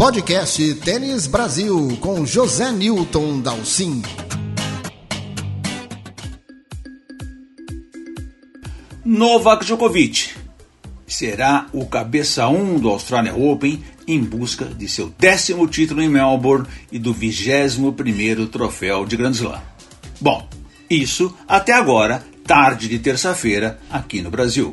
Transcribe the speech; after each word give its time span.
Podcast 0.00 0.76
Tênis 0.76 1.26
Brasil 1.26 1.98
com 2.00 2.24
José 2.24 2.72
Newton 2.72 3.38
Dalcin. 3.42 4.00
Novak 9.04 9.66
Djokovic 9.66 10.30
será 11.06 11.66
o 11.74 11.84
cabeça 11.84 12.48
1 12.48 12.78
do 12.78 12.88
Australian 12.88 13.34
Open 13.34 13.84
em 14.08 14.24
busca 14.24 14.64
de 14.64 14.88
seu 14.88 15.12
décimo 15.18 15.68
título 15.68 16.00
em 16.00 16.08
Melbourne 16.08 16.66
e 16.90 16.98
do 16.98 17.14
21º 17.14 18.48
troféu 18.48 19.04
de 19.04 19.18
Grand 19.18 19.32
Slam. 19.32 19.60
Bom, 20.18 20.48
isso 20.88 21.36
até 21.46 21.74
agora, 21.74 22.24
tarde 22.46 22.88
de 22.88 22.98
terça-feira, 22.98 23.78
aqui 23.90 24.22
no 24.22 24.30
Brasil. 24.30 24.72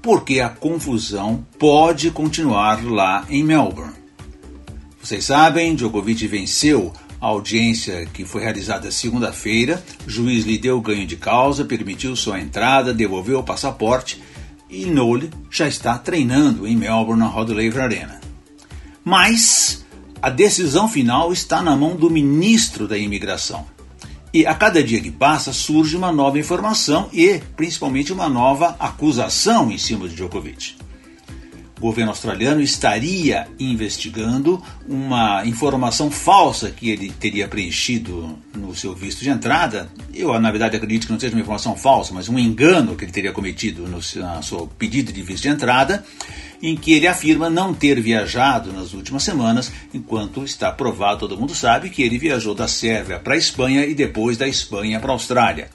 Porque 0.00 0.40
a 0.40 0.48
confusão 0.48 1.46
pode 1.58 2.10
continuar 2.10 2.82
lá 2.82 3.26
em 3.28 3.44
Melbourne. 3.44 4.07
Vocês 5.08 5.24
sabem, 5.24 5.74
Djokovic 5.74 6.26
venceu 6.26 6.92
a 7.18 7.28
audiência 7.28 8.04
que 8.12 8.26
foi 8.26 8.42
realizada 8.42 8.90
segunda-feira, 8.90 9.82
o 10.06 10.10
juiz 10.10 10.44
lhe 10.44 10.58
deu 10.58 10.78
ganho 10.82 11.06
de 11.06 11.16
causa, 11.16 11.64
permitiu 11.64 12.14
sua 12.14 12.38
entrada, 12.38 12.92
devolveu 12.92 13.38
o 13.38 13.42
passaporte 13.42 14.22
e 14.68 14.84
Nole 14.84 15.30
já 15.50 15.66
está 15.66 15.96
treinando 15.96 16.66
em 16.66 16.76
Melbourne 16.76 17.22
na 17.22 17.26
Rod 17.26 17.48
Laver 17.48 17.80
Arena. 17.80 18.20
Mas 19.02 19.82
a 20.20 20.28
decisão 20.28 20.86
final 20.86 21.32
está 21.32 21.62
na 21.62 21.74
mão 21.74 21.96
do 21.96 22.10
ministro 22.10 22.86
da 22.86 22.98
Imigração. 22.98 23.64
E 24.30 24.44
a 24.44 24.54
cada 24.54 24.84
dia 24.84 25.00
que 25.00 25.10
passa 25.10 25.54
surge 25.54 25.96
uma 25.96 26.12
nova 26.12 26.38
informação 26.38 27.08
e, 27.14 27.40
principalmente, 27.56 28.12
uma 28.12 28.28
nova 28.28 28.76
acusação 28.78 29.70
em 29.70 29.78
cima 29.78 30.06
de 30.06 30.16
Djokovic 30.16 30.76
o 31.78 31.80
governo 31.80 32.10
australiano 32.10 32.60
estaria 32.60 33.46
investigando 33.58 34.60
uma 34.86 35.46
informação 35.46 36.10
falsa 36.10 36.70
que 36.70 36.90
ele 36.90 37.10
teria 37.10 37.46
preenchido 37.46 38.36
no 38.54 38.74
seu 38.74 38.94
visto 38.94 39.22
de 39.22 39.30
entrada. 39.30 39.88
Eu, 40.12 40.38
na 40.40 40.50
verdade, 40.50 40.76
acredito 40.76 41.06
que 41.06 41.12
não 41.12 41.20
seja 41.20 41.34
uma 41.34 41.40
informação 41.40 41.76
falsa, 41.76 42.12
mas 42.12 42.28
um 42.28 42.38
engano 42.38 42.96
que 42.96 43.04
ele 43.04 43.12
teria 43.12 43.32
cometido 43.32 43.86
no 43.86 44.02
seu 44.02 44.66
pedido 44.78 45.12
de 45.12 45.22
visto 45.22 45.44
de 45.44 45.50
entrada, 45.50 46.04
em 46.60 46.76
que 46.76 46.92
ele 46.92 47.06
afirma 47.06 47.48
não 47.48 47.72
ter 47.72 48.00
viajado 48.00 48.72
nas 48.72 48.92
últimas 48.92 49.22
semanas, 49.22 49.70
enquanto 49.94 50.42
está 50.42 50.72
provado, 50.72 51.20
todo 51.20 51.38
mundo 51.38 51.54
sabe, 51.54 51.90
que 51.90 52.02
ele 52.02 52.18
viajou 52.18 52.56
da 52.56 52.66
Sérvia 52.66 53.20
para 53.20 53.34
a 53.34 53.38
Espanha 53.38 53.86
e 53.86 53.94
depois 53.94 54.36
da 54.36 54.48
Espanha 54.48 54.98
para 54.98 55.10
a 55.10 55.14
Austrália. 55.14 55.70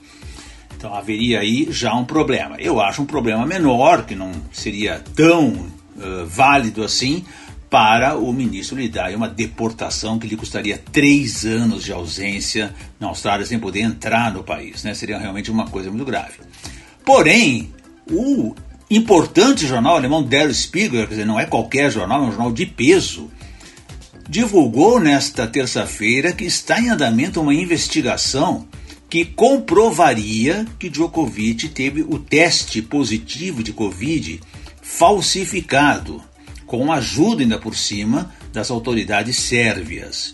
Então 0.76 0.94
haveria 0.94 1.40
aí 1.40 1.66
já 1.70 1.94
um 1.94 2.04
problema. 2.04 2.56
Eu 2.58 2.78
acho 2.78 3.00
um 3.00 3.06
problema 3.06 3.46
menor, 3.46 4.04
que 4.04 4.14
não 4.14 4.30
seria 4.52 5.02
tão 5.14 5.72
uh, 5.96 6.26
válido 6.26 6.82
assim 6.82 7.24
para 7.74 8.16
o 8.16 8.32
ministro 8.32 8.78
lhe 8.78 8.88
dar 8.88 9.12
uma 9.16 9.28
deportação 9.28 10.16
que 10.18 10.28
lhe 10.28 10.36
custaria 10.36 10.78
três 10.92 11.44
anos 11.44 11.82
de 11.82 11.92
ausência 11.92 12.72
na 13.00 13.08
Austrália 13.08 13.44
sem 13.44 13.58
poder 13.58 13.80
entrar 13.80 14.32
no 14.32 14.44
país. 14.44 14.84
Né? 14.84 14.94
Seria 14.94 15.18
realmente 15.18 15.50
uma 15.50 15.66
coisa 15.66 15.90
muito 15.90 16.04
grave. 16.04 16.34
Porém, 17.04 17.72
o 18.08 18.54
importante 18.88 19.66
jornal 19.66 19.96
alemão 19.96 20.22
Der 20.22 20.54
Spiegel, 20.54 21.00
quer 21.00 21.14
dizer, 21.14 21.26
não 21.26 21.40
é 21.40 21.46
qualquer 21.46 21.90
jornal, 21.90 22.22
é 22.22 22.26
um 22.26 22.30
jornal 22.30 22.52
de 22.52 22.64
peso, 22.64 23.28
divulgou 24.28 25.00
nesta 25.00 25.46
terça-feira 25.46 26.32
que 26.32 26.44
está 26.44 26.80
em 26.80 26.90
andamento 26.90 27.40
uma 27.40 27.54
investigação 27.54 28.66
que 29.10 29.24
comprovaria 29.24 30.64
que 30.78 30.88
Djokovic 30.88 31.68
teve 31.68 32.02
o 32.02 32.18
teste 32.18 32.80
positivo 32.80 33.62
de 33.62 33.72
Covid 33.72 34.40
falsificado, 34.98 36.22
com 36.66 36.92
ajuda 36.92 37.42
ainda 37.42 37.58
por 37.58 37.76
cima 37.76 38.32
das 38.52 38.70
autoridades 38.70 39.36
sérvias. 39.36 40.32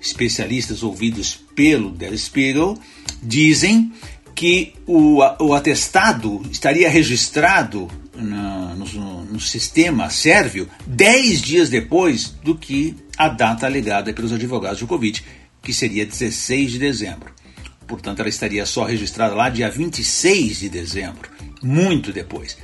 Especialistas 0.00 0.82
ouvidos 0.82 1.38
pelo 1.54 1.90
Der 1.90 2.16
Spiegel 2.18 2.76
dizem 3.22 3.92
que 4.34 4.74
o, 4.86 5.18
o 5.40 5.54
atestado 5.54 6.42
estaria 6.50 6.88
registrado 6.88 7.88
no, 8.14 9.24
no, 9.24 9.40
sistema 9.40 10.10
sérvio 10.10 10.68
dez 10.86 11.40
dias 11.40 11.68
depois 11.68 12.34
do 12.42 12.56
que 12.56 12.96
a 13.16 13.28
data 13.28 13.66
alegada 13.66 14.12
pelos 14.12 14.32
advogados 14.32 14.78
de 14.78 14.84
Djokovic, 14.84 15.22
que 15.62 15.72
seria 15.72 16.04
16 16.04 16.72
de 16.72 16.78
dezembro. 16.78 17.32
Portanto, 17.86 18.20
ela 18.20 18.28
estaria 18.28 18.66
só 18.66 18.84
registrada 18.84 19.34
lá 19.34 19.48
dia 19.48 19.70
26 19.70 20.60
de 20.60 20.68
dezembro, 20.68 21.30
muito 21.62 22.12
depois. 22.12 22.56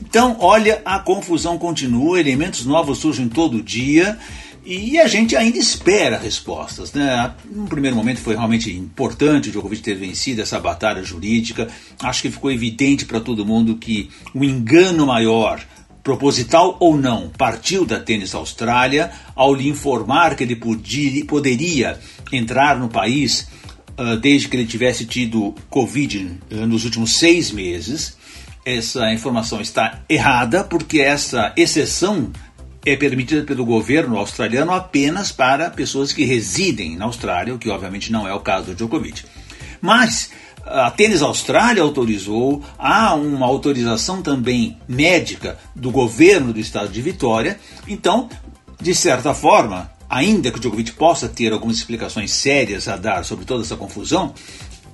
Então, 0.00 0.36
olha, 0.40 0.80
a 0.84 0.98
confusão 0.98 1.58
continua, 1.58 2.20
elementos 2.20 2.64
novos 2.64 2.98
surgem 2.98 3.28
todo 3.28 3.62
dia 3.62 4.18
e 4.64 4.98
a 4.98 5.06
gente 5.06 5.34
ainda 5.34 5.56
espera 5.56 6.18
respostas. 6.18 6.92
Né? 6.92 7.32
No 7.50 7.66
primeiro 7.66 7.96
momento 7.96 8.20
foi 8.20 8.34
realmente 8.34 8.70
importante 8.70 9.48
o 9.48 9.52
Djokovic 9.52 9.82
ter 9.82 9.94
vencido 9.94 10.42
essa 10.42 10.60
batalha 10.60 11.02
jurídica. 11.02 11.68
Acho 12.02 12.22
que 12.22 12.30
ficou 12.30 12.52
evidente 12.52 13.06
para 13.06 13.18
todo 13.18 13.46
mundo 13.46 13.76
que 13.76 14.10
o 14.34 14.44
engano 14.44 15.06
maior, 15.06 15.58
proposital 16.02 16.76
ou 16.80 16.98
não, 16.98 17.30
partiu 17.30 17.86
da 17.86 17.98
Tênis 17.98 18.34
Austrália 18.34 19.10
ao 19.34 19.54
lhe 19.54 19.68
informar 19.68 20.36
que 20.36 20.44
ele 20.44 20.54
podia, 20.54 21.24
poderia 21.24 21.98
entrar 22.30 22.78
no 22.78 22.90
país 22.90 23.48
uh, 23.98 24.18
desde 24.18 24.48
que 24.48 24.56
ele 24.56 24.66
tivesse 24.66 25.06
tido 25.06 25.54
Covid 25.70 26.38
uh, 26.50 26.66
nos 26.66 26.84
últimos 26.84 27.14
seis 27.14 27.50
meses 27.50 28.17
essa 28.76 29.10
informação 29.12 29.60
está 29.60 30.00
errada, 30.08 30.62
porque 30.62 31.00
essa 31.00 31.52
exceção 31.56 32.30
é 32.84 32.94
permitida 32.96 33.42
pelo 33.42 33.64
governo 33.64 34.18
australiano 34.18 34.72
apenas 34.72 35.32
para 35.32 35.70
pessoas 35.70 36.12
que 36.12 36.24
residem 36.24 36.96
na 36.96 37.06
Austrália, 37.06 37.54
o 37.54 37.58
que 37.58 37.70
obviamente 37.70 38.12
não 38.12 38.28
é 38.28 38.34
o 38.34 38.40
caso 38.40 38.66
do 38.66 38.74
Djokovic. 38.74 39.24
Mas 39.80 40.30
a 40.66 40.90
Tênis 40.90 41.22
Austrália 41.22 41.82
autorizou, 41.82 42.62
há 42.78 43.14
uma 43.14 43.46
autorização 43.46 44.20
também 44.20 44.76
médica 44.86 45.58
do 45.74 45.90
governo 45.90 46.52
do 46.52 46.60
estado 46.60 46.90
de 46.90 47.00
Vitória, 47.00 47.58
então, 47.86 48.28
de 48.78 48.94
certa 48.94 49.32
forma, 49.32 49.90
ainda 50.10 50.50
que 50.50 50.58
o 50.58 50.60
Djokovic 50.60 50.92
possa 50.92 51.26
ter 51.26 51.54
algumas 51.54 51.78
explicações 51.78 52.32
sérias 52.32 52.86
a 52.86 52.96
dar 52.96 53.24
sobre 53.24 53.46
toda 53.46 53.62
essa 53.62 53.76
confusão, 53.76 54.34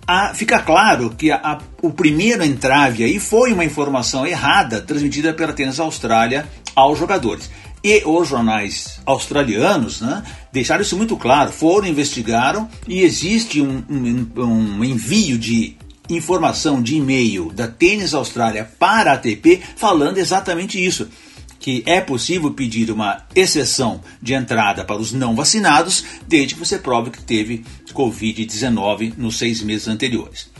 a, 0.06 0.34
fica 0.34 0.58
claro 0.58 1.10
que 1.10 1.30
a, 1.30 1.36
a, 1.36 1.58
o 1.82 1.90
primeiro 1.90 2.44
entrave 2.44 3.04
aí 3.04 3.18
foi 3.18 3.52
uma 3.52 3.64
informação 3.64 4.26
errada 4.26 4.80
transmitida 4.80 5.32
pela 5.32 5.52
Tênis 5.52 5.80
Austrália 5.80 6.46
aos 6.74 6.98
jogadores. 6.98 7.50
E 7.82 8.02
os 8.06 8.28
jornais 8.28 9.00
australianos 9.04 10.00
né, 10.00 10.22
deixaram 10.50 10.82
isso 10.82 10.96
muito 10.96 11.16
claro, 11.16 11.52
foram, 11.52 11.86
investigaram 11.86 12.68
e 12.88 13.02
existe 13.02 13.60
um, 13.60 13.82
um, 13.90 14.42
um 14.42 14.84
envio 14.84 15.36
de 15.36 15.76
informação 16.08 16.82
de 16.82 16.96
e-mail 16.96 17.50
da 17.52 17.66
Tênis 17.66 18.14
Austrália 18.14 18.68
para 18.78 19.10
a 19.10 19.14
ATP 19.14 19.60
falando 19.76 20.18
exatamente 20.18 20.82
isso 20.82 21.08
que 21.64 21.82
é 21.86 21.98
possível 21.98 22.50
pedir 22.50 22.90
uma 22.90 23.22
exceção 23.34 24.02
de 24.20 24.34
entrada 24.34 24.84
para 24.84 24.98
os 25.00 25.14
não 25.14 25.34
vacinados, 25.34 26.04
desde 26.28 26.52
que 26.52 26.60
você 26.60 26.76
prove 26.76 27.08
que 27.10 27.22
teve 27.22 27.64
Covid-19 27.90 29.14
nos 29.16 29.38
seis 29.38 29.62
meses 29.62 29.88
anteriores. 29.88 30.50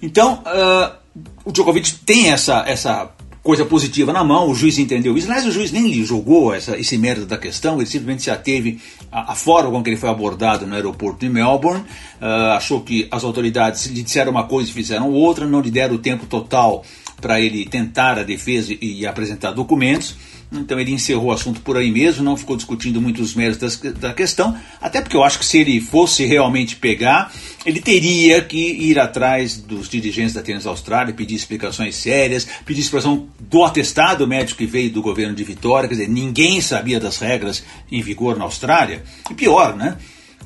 Então, 0.00 0.42
uh, 0.46 0.96
o 1.44 1.52
Djokovic 1.52 1.92
tem 2.06 2.30
essa, 2.30 2.64
essa 2.66 3.10
coisa 3.42 3.66
positiva 3.66 4.14
na 4.14 4.24
mão, 4.24 4.48
o 4.48 4.54
juiz 4.54 4.78
entendeu 4.78 5.14
isso. 5.14 5.26
Aliás, 5.26 5.44
o 5.44 5.52
juiz 5.52 5.70
nem 5.72 5.86
lhe 5.88 6.02
jogou 6.06 6.54
essa, 6.54 6.74
esse 6.74 6.96
mérito 6.96 7.26
da 7.26 7.36
questão, 7.36 7.76
ele 7.76 7.84
simplesmente 7.84 8.22
se 8.22 8.30
ateve 8.30 8.80
à, 9.12 9.34
forma 9.34 9.70
com 9.70 9.82
que 9.82 9.90
ele 9.90 9.98
foi 9.98 10.08
abordado 10.08 10.66
no 10.66 10.74
aeroporto 10.74 11.20
de 11.20 11.28
Melbourne, 11.28 11.84
uh, 12.18 12.52
achou 12.56 12.80
que 12.80 13.06
as 13.10 13.24
autoridades 13.24 13.84
lhe 13.88 14.02
disseram 14.02 14.32
uma 14.32 14.44
coisa 14.44 14.70
e 14.70 14.72
fizeram 14.72 15.10
outra, 15.10 15.46
não 15.46 15.60
lhe 15.60 15.70
deram 15.70 15.96
o 15.96 15.98
tempo 15.98 16.24
total 16.24 16.82
para 17.20 17.38
ele 17.38 17.66
tentar 17.66 18.18
a 18.18 18.22
defesa 18.22 18.74
e 18.80 19.06
apresentar 19.06 19.52
documentos. 19.52 20.16
Então 20.52 20.80
ele 20.80 20.92
encerrou 20.92 21.26
o 21.26 21.32
assunto 21.32 21.60
por 21.60 21.76
aí 21.76 21.92
mesmo, 21.92 22.24
não 22.24 22.36
ficou 22.36 22.56
discutindo 22.56 23.00
muito 23.00 23.22
os 23.22 23.34
méritos 23.34 23.76
da 23.76 24.12
questão, 24.12 24.56
até 24.80 25.00
porque 25.00 25.16
eu 25.16 25.22
acho 25.22 25.38
que 25.38 25.44
se 25.44 25.58
ele 25.58 25.80
fosse 25.80 26.24
realmente 26.24 26.74
pegar, 26.74 27.32
ele 27.64 27.80
teria 27.80 28.42
que 28.42 28.58
ir 28.58 28.98
atrás 28.98 29.56
dos 29.56 29.88
dirigentes 29.88 30.34
da 30.34 30.42
Tênis 30.42 30.66
Austrália, 30.66 31.14
pedir 31.14 31.36
explicações 31.36 31.94
sérias, 31.94 32.48
pedir 32.66 32.80
explicação 32.80 33.28
do 33.38 33.62
atestado 33.64 34.26
médico 34.26 34.58
que 34.58 34.66
veio 34.66 34.90
do 34.90 35.00
governo 35.00 35.36
de 35.36 35.44
Vitória, 35.44 35.88
quer 35.88 35.94
dizer, 35.94 36.08
ninguém 36.08 36.60
sabia 36.60 36.98
das 36.98 37.18
regras 37.18 37.62
em 37.90 38.02
vigor 38.02 38.36
na 38.36 38.44
Austrália. 38.44 39.04
E 39.30 39.34
pior, 39.34 39.76
né? 39.76 39.98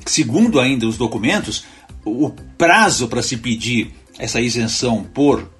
Segundo 0.05 0.59
ainda 0.59 0.87
os 0.87 0.97
documentos, 0.97 1.65
o 2.05 2.29
prazo 2.55 3.07
para 3.07 3.23
se 3.23 3.37
pedir 3.37 3.91
essa 4.19 4.39
isenção 4.39 5.03
por 5.03 5.54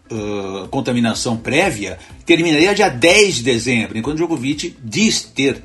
contaminação 0.69 1.35
prévia 1.35 1.97
terminaria 2.25 2.75
dia 2.75 2.89
10 2.89 3.35
de 3.35 3.43
dezembro, 3.43 3.97
enquanto 3.97 4.17
Djokovic 4.17 4.75
diz 4.83 5.21
ter 5.23 5.63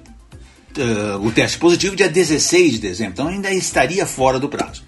uh, 0.78 1.26
o 1.26 1.30
teste 1.30 1.58
positivo 1.58 1.96
dia 1.96 2.08
16 2.08 2.72
de 2.72 2.78
dezembro, 2.78 3.12
então 3.12 3.28
ainda 3.28 3.52
estaria 3.52 4.06
fora 4.06 4.38
do 4.38 4.48
prazo. 4.48 4.82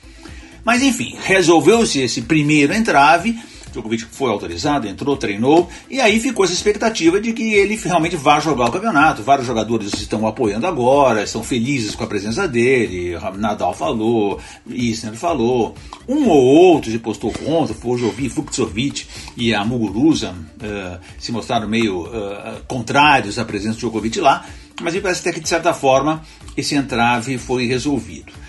Mas 0.65 0.83
enfim, 0.83 1.17
resolveu-se 1.23 2.01
esse 2.01 2.23
primeiro 2.23 2.73
entrave, 2.73 3.39
Djokovic 3.73 4.05
foi 4.11 4.31
autorizado, 4.31 4.87
entrou, 4.87 5.17
treinou, 5.17 5.69
e 5.91 6.01
aí 6.01 6.21
ficou 6.21 6.45
essa 6.45 6.55
expectativa 6.55 7.21
de 7.21 7.33
que 7.33 7.55
ele 7.55 7.77
realmente 7.77 8.17
vá 8.17 8.39
jogar 8.39 8.69
o 8.69 8.73
campeonato. 8.73 9.23
Vários 9.23 9.47
jogadores 9.47 9.93
estão 9.95 10.27
apoiando 10.27 10.67
agora, 10.67 11.23
estão 11.23 11.43
felizes 11.43 11.95
com 11.95 12.05
a 12.05 12.07
presença 12.07 12.47
dele. 12.47 13.17
Nadal 13.39 13.75
falou, 13.75 14.39
Isner 14.67 15.15
falou. 15.15 15.75
Um 16.09 16.29
ou 16.29 16.45
outro 16.45 16.91
se 16.91 16.99
postou 16.99 17.33
contra, 17.33 17.75
Pojovi, 17.75 18.29
Fuxovic 18.29 19.07
e 19.37 19.55
a 19.55 19.65
Muguruza 19.65 20.33
uh, 20.33 20.99
se 21.19 21.33
mostraram 21.33 21.69
meio 21.69 22.03
uh, 22.03 22.63
contrários 22.67 23.39
à 23.39 23.45
presença 23.45 23.75
de 23.75 23.81
Djokovic 23.81 24.21
lá, 24.21 24.45
mas 24.81 24.95
me 24.95 25.01
parece 25.01 25.21
até 25.21 25.33
que 25.33 25.41
de 25.41 25.49
certa 25.49 25.73
forma 25.73 26.23
esse 26.57 26.75
entrave 26.75 27.39
foi 27.39 27.67
resolvido. 27.67 28.42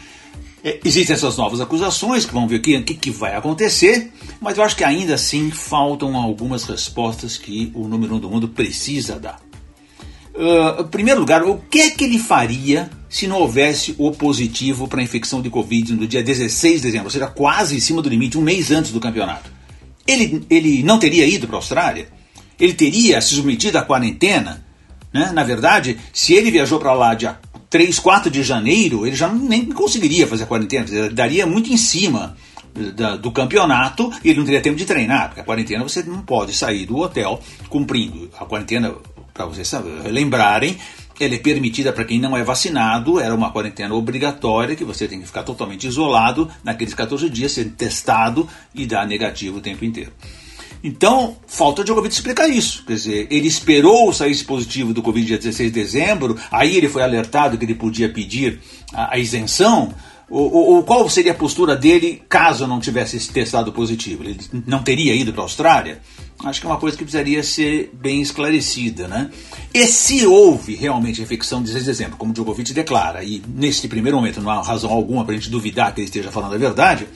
É, 0.64 0.80
existem 0.86 1.14
essas 1.14 1.36
novas 1.36 1.60
acusações, 1.60 2.26
que 2.26 2.34
vamos 2.34 2.50
ver 2.50 2.58
o 2.58 2.62
que, 2.62 2.96
que 2.96 3.12
vai 3.12 3.36
acontecer, 3.36 4.12
mas 4.40 4.58
eu 4.58 4.64
acho 4.64 4.78
que 4.78 4.84
ainda 4.84 5.16
assim 5.16 5.52
faltam 5.52 6.16
algumas 6.16 6.64
respostas 6.64 7.38
que 7.38 7.70
o 7.76 7.86
número 7.88 8.16
um 8.16 8.20
do 8.20 8.30
mundo 8.30 8.48
precisa 8.48 9.20
dar. 9.20 9.42
Uh, 10.34 10.82
em 10.82 10.88
primeiro 10.88 11.20
lugar, 11.20 11.44
o 11.44 11.58
que 11.70 11.82
é 11.82 11.90
que 11.92 12.06
ele 12.06 12.18
faria 12.18 12.90
se 13.10 13.28
não 13.28 13.40
houvesse 13.40 13.94
o 14.00 14.12
positivo 14.12 14.88
para 14.88 15.02
a 15.02 15.04
infecção 15.04 15.42
de 15.42 15.50
Covid 15.50 15.94
no 15.94 16.08
dia 16.08 16.24
16 16.24 16.78
de 16.78 16.88
dezembro, 16.88 17.08
ou 17.08 17.12
seja, 17.12 17.28
quase 17.28 17.76
em 17.76 17.80
cima 17.80 18.02
do 18.02 18.10
limite, 18.10 18.38
um 18.38 18.42
mês 18.42 18.72
antes 18.72 18.92
do 18.92 19.02
campeonato? 19.02 19.52
Ele, 20.08 20.46
ele 20.50 20.82
não 20.82 20.98
teria 20.98 21.28
ido 21.28 21.46
para 21.46 21.58
a 21.58 21.60
Austrália? 21.60 22.08
Ele 22.60 22.74
teria 22.74 23.22
se 23.22 23.36
submetido 23.36 23.78
à 23.78 23.84
quarentena? 23.84 24.66
Né? 25.14 25.32
Na 25.34 25.44
verdade, 25.44 25.98
se 26.12 26.34
ele 26.34 26.50
viajou 26.50 26.80
para 26.80 26.94
lá 26.94 27.14
dia 27.14 27.38
3, 27.74 27.98
4 27.98 28.30
de 28.30 28.44
janeiro, 28.44 29.04
ele 29.04 29.16
já 29.16 29.28
nem 29.28 29.66
conseguiria 29.66 30.28
fazer 30.28 30.44
a 30.44 30.46
quarentena, 30.46 31.10
daria 31.10 31.48
muito 31.48 31.74
em 31.74 31.78
cima 31.78 32.38
do 33.20 33.32
campeonato 33.32 34.14
e 34.24 34.30
ele 34.30 34.38
não 34.38 34.46
teria 34.46 34.62
tempo 34.62 34.78
de 34.78 34.86
treinar, 34.86 35.30
porque 35.30 35.42
a 35.42 35.44
quarentena 35.44 35.82
você 35.82 36.04
não 36.04 36.22
pode 36.22 36.54
sair 36.54 36.86
do 36.86 37.00
hotel 37.00 37.42
cumprindo. 37.70 38.30
A 38.40 38.46
quarentena, 38.46 38.94
para 39.34 39.48
vocês 39.48 39.72
lembrarem, 40.06 40.78
ela 41.20 41.34
é 41.34 41.40
permitida 41.40 41.92
para 41.92 42.06
quem 42.06 42.20
não 42.20 42.38
é 42.38 42.44
vacinado, 42.44 43.20
era 43.20 43.34
uma 43.34 43.50
quarentena 43.50 43.96
obrigatória, 43.96 44.76
que 44.76 44.86
você 44.86 45.08
tem 45.08 45.20
que 45.20 45.26
ficar 45.26 45.42
totalmente 45.42 45.88
isolado 45.88 46.48
naqueles 46.64 46.94
14 46.94 47.28
dias, 47.28 47.54
ser 47.54 47.72
testado 47.72 48.48
e 48.76 48.86
dar 48.86 49.08
negativo 49.08 49.58
o 49.58 49.62
tempo 49.62 49.84
inteiro. 49.84 50.12
Então, 50.84 51.38
falta 51.48 51.82
o 51.82 51.86
Djokovic 51.86 52.14
explicar 52.14 52.50
isso. 52.50 52.84
Quer 52.86 52.94
dizer, 52.94 53.28
ele 53.32 53.48
esperou 53.48 54.12
sair 54.12 54.36
positivo 54.44 54.94
do 54.94 55.02
Covid 55.02 55.26
dia 55.26 55.38
16 55.38 55.72
de 55.72 55.82
dezembro, 55.82 56.38
aí 56.52 56.76
ele 56.76 56.90
foi 56.90 57.02
alertado 57.02 57.58
que 57.58 57.64
ele 57.64 57.76
podia 57.76 58.10
pedir 58.10 58.60
a, 58.94 59.16
a 59.16 59.18
isenção. 59.18 59.94
Ou, 60.30 60.84
qual 60.84 61.08
seria 61.10 61.32
a 61.32 61.36
postura 61.36 61.76
dele 61.76 62.22
caso 62.28 62.66
não 62.66 62.80
tivesse 62.80 63.20
testado 63.32 63.72
positivo? 63.72 64.24
Ele 64.24 64.38
não 64.66 64.82
teria 64.82 65.14
ido 65.14 65.32
para 65.32 65.42
a 65.42 65.46
Austrália? 65.46 66.02
Acho 66.44 66.60
que 66.60 66.66
é 66.66 66.70
uma 66.70 66.80
coisa 66.80 66.98
que 66.98 67.04
precisaria 67.04 67.44
ser 67.44 67.92
bem 67.94 68.20
esclarecida, 68.22 69.08
né? 69.08 69.30
E 69.74 69.86
se 69.86 70.26
houve 70.26 70.76
realmente 70.76 71.22
infecção 71.22 71.60
de 71.60 71.66
16 71.66 71.86
de 71.86 71.92
dezembro, 71.92 72.18
como 72.18 72.34
Djokovic 72.34 72.74
declara, 72.74 73.24
e 73.24 73.42
nesse 73.48 73.88
primeiro 73.88 74.18
momento 74.18 74.42
não 74.42 74.50
há 74.50 74.62
razão 74.62 74.92
alguma 74.92 75.24
para 75.24 75.36
a 75.36 75.38
gente 75.38 75.50
duvidar 75.50 75.94
que 75.94 76.02
ele 76.02 76.06
esteja 76.06 76.32
falando 76.32 76.56
a 76.56 76.58
verdade, 76.58 77.08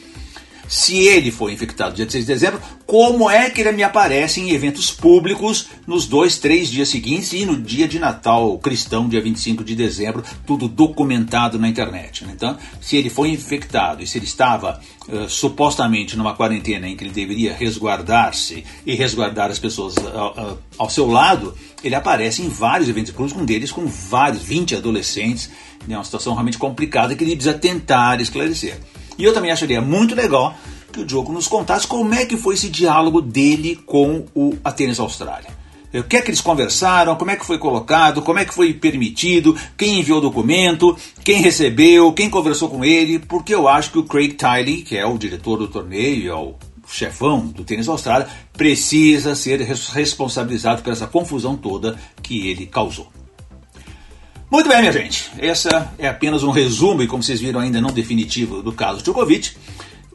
se 0.67 0.97
ele 0.97 1.31
foi 1.31 1.53
infectado 1.53 1.95
dia 1.95 2.05
16 2.05 2.25
de 2.25 2.33
dezembro, 2.33 2.61
como 2.85 3.29
é 3.29 3.49
que 3.49 3.61
ele 3.61 3.71
me 3.71 3.83
aparece 3.83 4.39
em 4.41 4.51
eventos 4.51 4.91
públicos 4.91 5.67
nos 5.85 6.05
dois, 6.05 6.37
três 6.37 6.69
dias 6.69 6.89
seguintes 6.89 7.33
e 7.33 7.45
no 7.45 7.59
dia 7.59 7.87
de 7.87 7.99
Natal 7.99 8.57
cristão, 8.59 9.07
dia 9.07 9.21
25 9.21 9.63
de 9.63 9.75
dezembro, 9.75 10.23
tudo 10.45 10.67
documentado 10.67 11.59
na 11.59 11.67
internet. 11.67 12.25
Né? 12.25 12.33
Então, 12.35 12.57
se 12.81 12.95
ele 12.95 13.09
foi 13.09 13.29
infectado 13.29 14.01
e 14.01 14.07
se 14.07 14.17
ele 14.17 14.25
estava 14.25 14.79
uh, 15.07 15.29
supostamente 15.29 16.17
numa 16.17 16.33
quarentena 16.33 16.87
em 16.87 16.95
que 16.95 17.03
ele 17.03 17.11
deveria 17.11 17.53
resguardar-se 17.53 18.63
e 18.85 18.95
resguardar 18.95 19.51
as 19.51 19.59
pessoas 19.59 19.95
uh, 19.97 20.53
uh, 20.53 20.57
ao 20.77 20.89
seu 20.89 21.07
lado, 21.07 21.55
ele 21.83 21.95
aparece 21.95 22.41
em 22.41 22.49
vários 22.49 22.89
eventos 22.89 23.11
públicos, 23.11 23.41
um 23.41 23.45
deles 23.45 23.71
com 23.71 23.85
vários, 23.85 24.43
20 24.43 24.75
adolescentes, 24.75 25.49
é 25.89 25.95
uma 25.95 26.03
situação 26.03 26.33
realmente 26.33 26.57
complicada 26.57 27.15
que 27.15 27.23
ele 27.23 27.35
precisa 27.35 27.57
tentar 27.57 28.19
esclarecer. 28.19 28.77
E 29.17 29.23
eu 29.23 29.33
também 29.33 29.51
acharia 29.51 29.81
muito 29.81 30.15
legal 30.15 30.55
que 30.91 31.01
o 31.01 31.05
Diogo 31.05 31.31
nos 31.31 31.47
contasse 31.47 31.87
como 31.87 32.13
é 32.13 32.25
que 32.25 32.37
foi 32.37 32.55
esse 32.55 32.69
diálogo 32.69 33.21
dele 33.21 33.75
com 33.85 34.25
o 34.33 34.55
Atenas 34.63 34.99
Austrália. 34.99 35.49
O 35.93 36.03
que 36.03 36.17
é 36.17 36.21
que 36.21 36.29
eles 36.29 36.41
conversaram, 36.41 37.15
como 37.15 37.31
é 37.31 37.35
que 37.35 37.45
foi 37.45 37.57
colocado, 37.57 38.21
como 38.21 38.39
é 38.39 38.45
que 38.45 38.53
foi 38.53 38.73
permitido, 38.73 39.55
quem 39.77 39.99
enviou 39.99 40.19
o 40.19 40.21
documento, 40.21 40.95
quem 41.23 41.41
recebeu, 41.41 42.11
quem 42.11 42.29
conversou 42.29 42.69
com 42.69 42.83
ele, 42.83 43.19
porque 43.19 43.55
eu 43.55 43.67
acho 43.67 43.91
que 43.91 43.97
o 43.97 44.03
Craig 44.03 44.33
Tiley, 44.33 44.83
que 44.83 44.97
é 44.97 45.05
o 45.05 45.17
diretor 45.17 45.57
do 45.57 45.67
torneio, 45.67 46.31
é 46.31 46.35
o 46.35 46.55
chefão 46.87 47.47
do 47.47 47.63
tênis 47.63 47.87
Austrália, 47.87 48.27
precisa 48.53 49.33
ser 49.33 49.61
responsabilizado 49.61 50.81
por 50.81 50.91
essa 50.91 51.07
confusão 51.07 51.55
toda 51.55 51.97
que 52.21 52.49
ele 52.49 52.65
causou. 52.65 53.07
Muito 54.49 54.69
bem, 54.69 54.79
minha 54.79 54.93
gente. 54.93 55.29
Essa 55.37 55.91
é 55.99 56.07
apenas 56.07 56.41
um 56.41 56.51
resumo, 56.51 57.03
e 57.03 57.07
como 57.07 57.21
vocês 57.21 57.41
viram, 57.41 57.59
ainda 57.59 57.81
não 57.81 57.91
definitivo, 57.91 58.63
do 58.63 58.71
caso 58.71 59.03
Djokovic. 59.03 59.51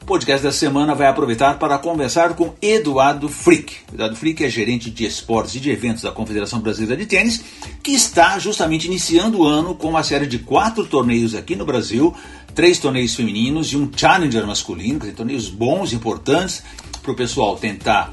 O 0.01 0.07
podcast 0.07 0.43
dessa 0.43 0.59
semana 0.59 0.95
vai 0.95 1.07
aproveitar 1.07 1.59
para 1.59 1.77
conversar 1.77 2.35
com 2.35 2.55
Eduardo 2.61 3.29
Frick. 3.29 3.75
Eduardo 3.93 4.17
Frick 4.17 4.43
é 4.43 4.49
gerente 4.49 4.91
de 4.91 5.05
esportes 5.05 5.57
e 5.57 5.61
de 5.61 5.71
eventos 5.71 6.03
da 6.03 6.11
Confederação 6.11 6.61
Brasileira 6.61 6.97
de 6.97 7.05
Tênis, 7.05 7.45
que 7.83 7.93
está 7.93 8.39
justamente 8.39 8.87
iniciando 8.87 9.41
o 9.41 9.47
ano 9.47 9.75
com 9.75 9.91
uma 9.91 10.03
série 10.03 10.27
de 10.27 10.39
quatro 10.39 10.87
torneios 10.87 11.35
aqui 11.35 11.55
no 11.55 11.67
Brasil, 11.67 12.15
três 12.55 12.79
torneios 12.79 13.15
femininos 13.15 13.73
e 13.73 13.77
um 13.77 13.91
Challenger 13.95 14.47
masculino, 14.47 15.01
torneios 15.13 15.51
bons, 15.51 15.93
importantes, 15.93 16.63
para 17.03 17.13
o 17.13 17.15
pessoal 17.15 17.57
tentar 17.57 18.11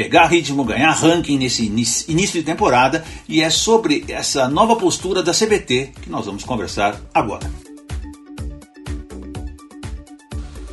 pegar 0.00 0.28
ritmo, 0.28 0.64
ganhar 0.64 0.92
ranking 0.92 1.36
nesse 1.36 1.66
início 1.66 2.40
de 2.40 2.42
temporada 2.42 3.04
e 3.28 3.42
é 3.42 3.50
sobre 3.50 4.02
essa 4.08 4.48
nova 4.48 4.74
postura 4.74 5.22
da 5.22 5.30
CBT 5.30 5.90
que 6.00 6.08
nós 6.08 6.24
vamos 6.24 6.42
conversar 6.42 6.98
agora. 7.12 7.50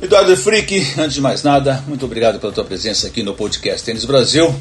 Eduardo 0.00 0.34
Frick, 0.34 0.94
antes 0.96 1.12
de 1.12 1.20
mais 1.20 1.42
nada, 1.42 1.84
muito 1.86 2.06
obrigado 2.06 2.40
pela 2.40 2.50
tua 2.50 2.64
presença 2.64 3.06
aqui 3.06 3.22
no 3.22 3.34
podcast 3.34 3.84
Tênis 3.84 4.06
Brasil. 4.06 4.54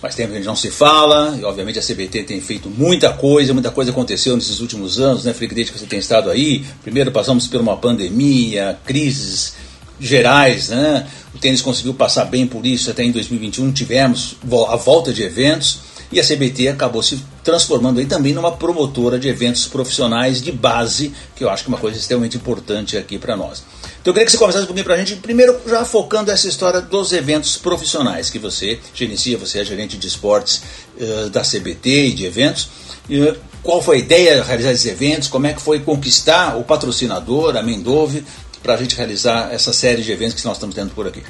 Faz 0.00 0.16
tempo 0.16 0.30
que 0.30 0.34
a 0.34 0.38
gente 0.38 0.48
não 0.48 0.56
se 0.56 0.72
fala, 0.72 1.36
e 1.38 1.44
obviamente 1.44 1.78
a 1.78 1.82
CBT 1.82 2.24
tem 2.24 2.40
feito 2.40 2.68
muita 2.68 3.12
coisa, 3.12 3.52
muita 3.52 3.70
coisa 3.70 3.92
aconteceu 3.92 4.34
nesses 4.34 4.58
últimos 4.58 4.98
anos, 4.98 5.24
né, 5.24 5.32
Frick, 5.32 5.54
desde 5.54 5.72
que 5.72 5.78
você 5.78 5.86
tem 5.86 6.00
estado 6.00 6.28
aí. 6.28 6.64
Primeiro 6.82 7.12
passamos 7.12 7.46
por 7.46 7.60
uma 7.60 7.76
pandemia, 7.76 8.76
crises 8.84 9.54
gerais, 10.00 10.68
né? 10.68 11.06
O 11.34 11.38
tênis 11.38 11.62
conseguiu 11.62 11.94
passar 11.94 12.26
bem 12.26 12.46
por 12.46 12.66
isso 12.66 12.90
até 12.90 13.02
em 13.02 13.10
2021, 13.10 13.72
tivemos 13.72 14.36
a 14.68 14.76
volta 14.76 15.12
de 15.12 15.22
eventos 15.22 15.80
e 16.12 16.20
a 16.20 16.22
CBT 16.22 16.68
acabou 16.68 17.02
se 17.02 17.18
transformando 17.42 17.98
aí 17.98 18.06
também 18.06 18.34
numa 18.34 18.52
promotora 18.52 19.18
de 19.18 19.28
eventos 19.28 19.66
profissionais 19.66 20.42
de 20.42 20.52
base, 20.52 21.12
que 21.34 21.42
eu 21.42 21.48
acho 21.48 21.64
que 21.64 21.70
é 21.70 21.72
uma 21.72 21.78
coisa 21.78 21.98
extremamente 21.98 22.36
importante 22.36 22.98
aqui 22.98 23.18
para 23.18 23.34
nós. 23.34 23.64
Então 24.00 24.10
eu 24.10 24.12
queria 24.12 24.26
que 24.26 24.32
você 24.32 24.38
conversasse 24.38 24.64
um 24.64 24.66
pouquinho 24.66 24.84
para 24.84 24.94
a 24.94 24.98
gente, 24.98 25.16
primeiro 25.16 25.58
já 25.66 25.84
focando 25.84 26.30
essa 26.30 26.46
história 26.46 26.82
dos 26.82 27.12
eventos 27.12 27.56
profissionais 27.56 28.28
que 28.28 28.38
você 28.38 28.78
gerencia, 28.94 29.38
você 29.38 29.60
é 29.60 29.64
gerente 29.64 29.96
de 29.96 30.06
esportes 30.06 30.62
uh, 31.00 31.30
da 31.30 31.40
CBT 31.40 32.08
e 32.08 32.12
de 32.12 32.26
eventos. 32.26 32.68
Uh, 33.08 33.34
qual 33.62 33.80
foi 33.80 33.96
a 33.96 33.98
ideia 34.00 34.40
de 34.40 34.46
realizar 34.46 34.72
esses 34.72 34.86
eventos? 34.86 35.28
Como 35.28 35.46
é 35.46 35.52
que 35.52 35.62
foi 35.62 35.80
conquistar 35.80 36.58
o 36.58 36.64
patrocinador, 36.64 37.56
a 37.56 37.62
Mendove, 37.62 38.24
para 38.62 38.74
a 38.74 38.76
gente 38.76 38.96
realizar 38.96 39.50
essa 39.52 39.72
série 39.72 40.02
de 40.02 40.12
eventos 40.12 40.34
que 40.40 40.44
nós 40.46 40.56
estamos 40.56 40.74
tendo 40.74 40.90
por 40.94 41.06
aqui? 41.06 41.22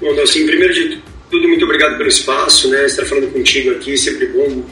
Bom, 0.00 0.20
assim, 0.20 0.46
primeiro 0.46 0.72
de 0.72 1.02
tudo, 1.30 1.48
muito 1.48 1.64
obrigado 1.64 1.96
pelo 1.96 2.08
espaço, 2.08 2.68
né? 2.68 2.86
Estar 2.86 3.04
falando 3.04 3.32
contigo 3.32 3.70
aqui, 3.72 3.96
sempre 3.98 4.26
bom 4.26 4.64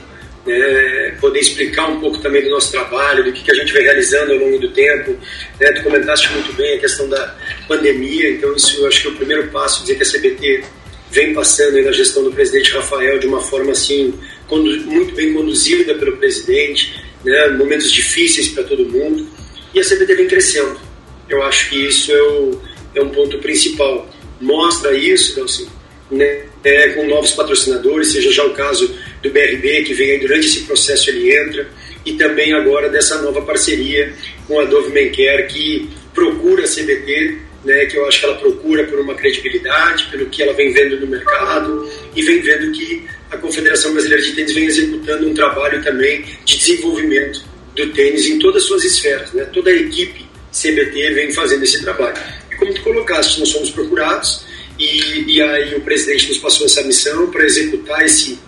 né? 0.46 1.16
poder 1.20 1.40
explicar 1.40 1.88
um 1.88 2.00
pouco 2.00 2.18
também 2.18 2.42
do 2.42 2.50
nosso 2.50 2.70
trabalho, 2.70 3.24
do 3.24 3.32
que, 3.32 3.42
que 3.42 3.50
a 3.50 3.54
gente 3.54 3.72
vem 3.72 3.82
realizando 3.82 4.32
ao 4.32 4.38
longo 4.38 4.58
do 4.58 4.70
tempo. 4.70 5.16
Né? 5.60 5.72
Tu 5.72 5.82
comentaste 5.82 6.32
muito 6.32 6.52
bem 6.54 6.76
a 6.76 6.80
questão 6.80 7.08
da 7.08 7.34
pandemia, 7.66 8.30
então 8.30 8.54
isso 8.54 8.86
acho 8.86 9.02
que 9.02 9.08
é 9.08 9.10
o 9.10 9.16
primeiro 9.16 9.48
passo, 9.48 9.82
dizer 9.82 9.96
que 9.96 10.02
a 10.02 10.06
CBT 10.06 10.64
vem 11.10 11.34
passando 11.34 11.80
na 11.82 11.92
gestão 11.92 12.22
do 12.22 12.32
presidente 12.32 12.70
Rafael 12.72 13.18
de 13.18 13.26
uma 13.26 13.40
forma 13.40 13.72
assim 13.72 14.14
muito 14.50 15.14
bem 15.14 15.34
conduzida 15.34 15.94
pelo 15.94 16.16
presidente, 16.16 17.04
né? 17.24 17.48
momentos 17.48 17.90
difíceis 17.90 18.48
para 18.48 18.62
todo 18.62 18.86
mundo, 18.86 19.26
e 19.74 19.80
a 19.80 19.84
CBT 19.84 20.14
vem 20.14 20.28
crescendo. 20.28 20.85
Eu 21.28 21.42
acho 21.42 21.70
que 21.70 21.86
isso 21.86 22.12
é, 22.12 22.22
o, 22.22 22.60
é 22.94 23.02
um 23.02 23.08
ponto 23.08 23.38
principal. 23.38 24.08
Mostra 24.40 24.94
isso, 24.94 25.34
Delcio, 25.34 25.68
né, 26.10 26.44
é, 26.62 26.88
com 26.90 27.06
novos 27.06 27.32
patrocinadores, 27.32 28.12
seja 28.12 28.30
já 28.32 28.44
o 28.44 28.54
caso 28.54 28.94
do 29.22 29.30
BRB, 29.30 29.82
que 29.84 29.94
vem 29.94 30.12
aí 30.12 30.18
durante 30.18 30.46
esse 30.46 30.64
processo, 30.64 31.10
ele 31.10 31.34
entra, 31.34 31.68
e 32.04 32.12
também 32.12 32.52
agora 32.52 32.88
dessa 32.88 33.20
nova 33.20 33.42
parceria 33.42 34.12
com 34.46 34.60
a 34.60 34.64
Dove 34.64 34.92
Menker, 34.92 35.48
que 35.48 35.88
procura 36.14 36.64
a 36.64 36.68
CBT, 36.68 37.38
né, 37.64 37.86
que 37.86 37.96
eu 37.96 38.06
acho 38.06 38.20
que 38.20 38.26
ela 38.26 38.36
procura 38.36 38.84
por 38.84 39.00
uma 39.00 39.14
credibilidade, 39.14 40.06
pelo 40.10 40.26
que 40.26 40.42
ela 40.42 40.52
vem 40.52 40.72
vendo 40.72 41.00
no 41.00 41.06
mercado, 41.06 41.90
e 42.14 42.22
vem 42.22 42.40
vendo 42.40 42.70
que 42.72 43.04
a 43.30 43.36
Confederação 43.36 43.92
Brasileira 43.92 44.22
de 44.22 44.32
Tênis 44.32 44.54
vem 44.54 44.64
executando 44.64 45.28
um 45.28 45.34
trabalho 45.34 45.82
também 45.82 46.24
de 46.44 46.56
desenvolvimento 46.56 47.44
do 47.74 47.92
tênis 47.92 48.26
em 48.26 48.38
todas 48.38 48.62
as 48.62 48.68
suas 48.68 48.84
esferas. 48.84 49.32
Né? 49.32 49.44
Toda 49.52 49.70
a 49.70 49.74
equipe 49.74 50.25
CBT 50.60 51.10
vem 51.10 51.32
fazendo 51.32 51.62
esse 51.62 51.82
trabalho. 51.82 52.16
E 52.50 52.54
como 52.56 52.72
tu 52.72 52.80
colocaste, 52.82 53.38
nós 53.38 53.50
somos 53.50 53.70
procurados 53.70 54.44
e, 54.78 55.34
e 55.34 55.42
aí 55.42 55.74
o 55.74 55.80
presidente 55.80 56.28
nos 56.28 56.38
passou 56.38 56.66
essa 56.66 56.82
missão 56.82 57.30
para 57.30 57.44
executar 57.44 58.04
esse, 58.04 58.38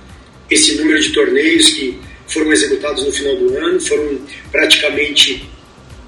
esse 0.50 0.76
número 0.76 0.98
de 1.00 1.12
torneios 1.12 1.68
que 1.68 2.00
foram 2.26 2.52
executados 2.52 3.04
no 3.04 3.12
final 3.12 3.36
do 3.36 3.56
ano. 3.58 3.80
Foram 3.80 4.20
praticamente 4.50 5.48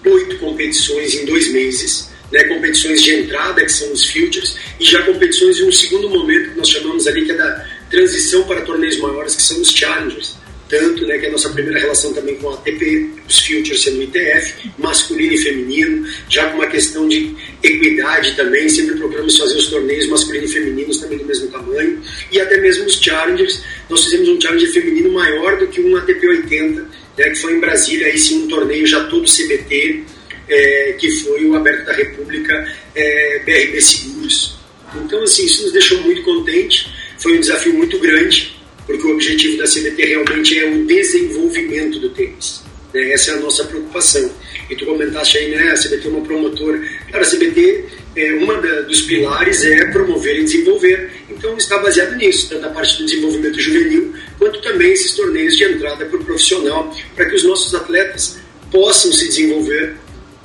oito 0.05 0.39
competições 0.39 1.15
em 1.15 1.27
dois 1.27 1.53
meses. 1.53 2.11
Né, 2.33 2.45
competições 2.45 3.03
de 3.03 3.13
entrada, 3.13 3.61
que 3.61 3.73
são 3.73 3.93
os 3.93 4.09
futures, 4.09 4.57
e 4.79 4.85
já 4.85 5.03
competições 5.03 5.59
em 5.59 5.65
um 5.65 5.73
segundo 5.73 6.09
momento, 6.09 6.53
que 6.53 6.59
nós 6.59 6.69
chamamos 6.69 7.09
ali, 7.09 7.25
que 7.25 7.33
é 7.33 7.35
da 7.35 7.67
transição 7.91 8.45
para 8.45 8.61
torneios 8.61 8.99
maiores, 9.01 9.35
que 9.35 9.43
são 9.43 9.61
os 9.61 9.71
challengers 9.71 10.37
tanto 10.71 11.05
né, 11.05 11.19
que 11.19 11.27
é 11.27 11.29
a 11.29 11.33
nossa 11.33 11.51
primeira 11.51 11.81
relação 11.81 12.13
também 12.15 12.37
com 12.37 12.49
a 12.49 12.55
ATP, 12.55 13.11
os 13.29 13.41
futures 13.41 13.83
sendo 13.83 14.03
ITF, 14.03 14.71
masculino 14.79 15.35
e 15.35 15.39
feminino, 15.39 16.07
já 16.29 16.49
com 16.49 16.59
uma 16.59 16.69
questão 16.69 17.09
de 17.09 17.35
equidade 17.63 18.37
também, 18.37 18.69
sempre 18.69 18.97
procuramos 18.97 19.37
fazer 19.37 19.59
os 19.59 19.67
torneios 19.67 20.09
masculino 20.09 20.45
e 20.45 20.49
femininos 20.49 20.99
também 20.99 21.19
do 21.19 21.25
mesmo 21.25 21.49
tamanho, 21.49 22.01
e 22.31 22.41
até 22.41 22.57
mesmo 22.59 22.87
os 22.87 22.95
challengers, 23.01 23.63
nós 23.89 24.05
fizemos 24.05 24.29
um 24.29 24.41
challenger 24.41 24.73
feminino 24.73 25.13
maior 25.13 25.59
do 25.59 25.67
que 25.67 25.81
um 25.81 25.97
ATP 25.97 26.29
80, 26.29 26.81
né, 27.19 27.31
que 27.31 27.37
foi 27.37 27.55
em 27.55 27.61
Brasília, 27.61 28.07
aí 28.07 28.17
sim 28.17 28.45
um 28.45 28.49
torneio 28.49 28.87
já 28.87 29.05
todo 29.05 29.25
CBT, 29.25 30.05
é, 30.49 30.95
que 30.99 31.11
foi 31.11 31.45
o 31.47 31.55
Aberto 31.57 31.85
da 31.85 31.93
República 31.93 32.73
é, 32.95 33.41
BRB 33.45 33.81
Seguros. 33.81 34.59
Então, 35.05 35.23
assim, 35.23 35.47
isso 35.47 35.63
nos 35.63 35.73
deixou 35.73 36.01
muito 36.03 36.23
contente, 36.23 36.91
foi 37.19 37.37
um 37.37 37.41
desafio 37.41 37.75
muito 37.75 37.99
grande, 37.99 38.60
porque 38.91 39.07
o 39.07 39.13
objetivo 39.13 39.57
da 39.57 39.65
CBT 39.65 40.05
realmente 40.05 40.59
é 40.59 40.69
o 40.69 40.85
desenvolvimento 40.85 42.01
do 42.01 42.11
tênis. 42.11 42.61
Né? 42.93 43.13
Essa 43.13 43.33
é 43.33 43.35
a 43.35 43.37
nossa 43.39 43.65
preocupação. 43.65 44.31
E 44.69 44.75
tu 44.75 44.85
comentaste 44.85 45.39
aí, 45.39 45.51
né, 45.51 45.71
a 45.71 45.75
CBT 45.75 46.09
é 46.09 46.11
uma 46.11 46.23
promotora. 46.23 46.83
Cara, 47.11 47.25
a 47.25 47.29
CBT, 47.29 47.85
é, 48.17 48.33
uma 48.35 48.57
dos 48.83 49.03
pilares 49.03 49.65
é 49.65 49.87
promover 49.87 50.41
e 50.41 50.45
desenvolver. 50.45 51.11
Então 51.31 51.57
está 51.57 51.79
baseado 51.79 52.17
nisso, 52.17 52.49
tanto 52.49 52.67
a 52.67 52.71
parte 52.71 52.99
do 52.99 53.05
desenvolvimento 53.05 53.61
juvenil, 53.61 54.13
quanto 54.39 54.61
também 54.61 54.93
esses 54.93 55.15
torneios 55.15 55.57
de 55.57 55.65
entrada 55.65 56.05
para 56.05 56.19
o 56.19 56.25
profissional, 56.25 56.95
para 57.15 57.27
que 57.27 57.37
os 57.37 57.45
nossos 57.45 57.73
atletas 57.75 58.39
possam 58.73 59.13
se 59.13 59.29
desenvolver 59.29 59.95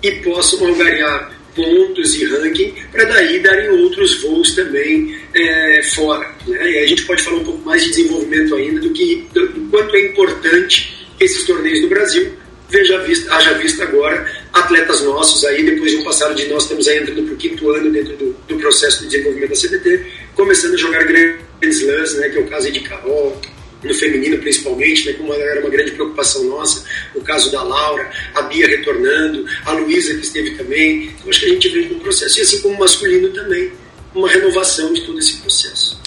e 0.03 0.11
possam 0.11 0.67
angariar 0.67 1.34
pontos 1.55 2.15
e 2.15 2.25
ranking 2.25 2.73
para 2.91 3.05
daí 3.05 3.39
darem 3.39 3.69
outros 3.69 4.21
voos 4.21 4.53
também 4.53 5.17
é, 5.33 5.81
fora. 5.95 6.29
Né? 6.45 6.57
E 6.57 6.77
aí 6.77 6.83
a 6.83 6.87
gente 6.87 7.03
pode 7.05 7.23
falar 7.23 7.37
um 7.37 7.43
pouco 7.43 7.65
mais 7.65 7.83
de 7.83 7.89
desenvolvimento 7.89 8.55
ainda 8.55 8.81
do 8.81 8.89
que 8.91 9.27
do, 9.33 9.47
quanto 9.71 9.95
é 9.95 10.05
importante 10.05 11.07
esses 11.19 11.45
torneios 11.45 11.81
no 11.81 11.87
Brasil. 11.87 12.33
Veja 12.67 12.97
vista, 12.99 13.33
haja 13.33 13.53
vista 13.53 13.83
agora 13.83 14.29
atletas 14.51 15.01
nossos 15.01 15.45
aí, 15.45 15.63
depois 15.63 15.91
de 15.91 15.97
um 15.97 16.03
passado 16.03 16.33
de 16.33 16.47
nós, 16.47 16.63
estamos 16.63 16.87
aí 16.87 16.97
entrando 16.97 17.23
para 17.23 17.33
o 17.33 17.37
quinto 17.37 17.69
ano 17.71 17.91
dentro 17.91 18.15
do, 18.17 18.35
do, 18.47 18.57
processo 18.57 19.01
de 19.01 19.09
desenvolvimento 19.09 19.49
da 19.49 19.55
CBT, 19.55 20.05
começando 20.33 20.73
a 20.73 20.77
jogar 20.77 21.03
grandes 21.03 21.37
slams, 21.61 22.15
né, 22.15 22.29
que 22.29 22.37
é 22.37 22.41
o 22.41 22.47
caso 22.47 22.71
de 22.71 22.79
Carol, 22.79 23.39
no 23.85 23.93
feminino 23.93 24.37
principalmente, 24.39 25.05
né, 25.05 25.13
como 25.13 25.33
era 25.33 25.61
uma 25.61 25.69
grande 25.69 25.91
preocupação 25.91 26.43
nossa, 26.45 26.83
o 27.13 27.21
caso 27.21 27.51
da 27.51 27.63
Laura, 27.63 28.09
a 28.33 28.41
Bia 28.43 28.67
retornando, 28.67 29.45
a 29.65 29.71
Luísa 29.73 30.13
que 30.15 30.21
esteve 30.21 30.51
também. 30.51 31.05
Então 31.05 31.29
acho 31.29 31.39
que 31.39 31.45
a 31.45 31.49
gente 31.49 31.69
vem 31.69 31.89
com 31.89 31.95
um 31.95 31.99
processo, 31.99 32.39
e 32.39 32.41
assim 32.41 32.61
como 32.61 32.75
o 32.75 32.79
masculino 32.79 33.29
também, 33.29 33.71
uma 34.13 34.29
renovação 34.29 34.93
de 34.93 35.01
todo 35.01 35.19
esse 35.19 35.37
processo. 35.37 35.99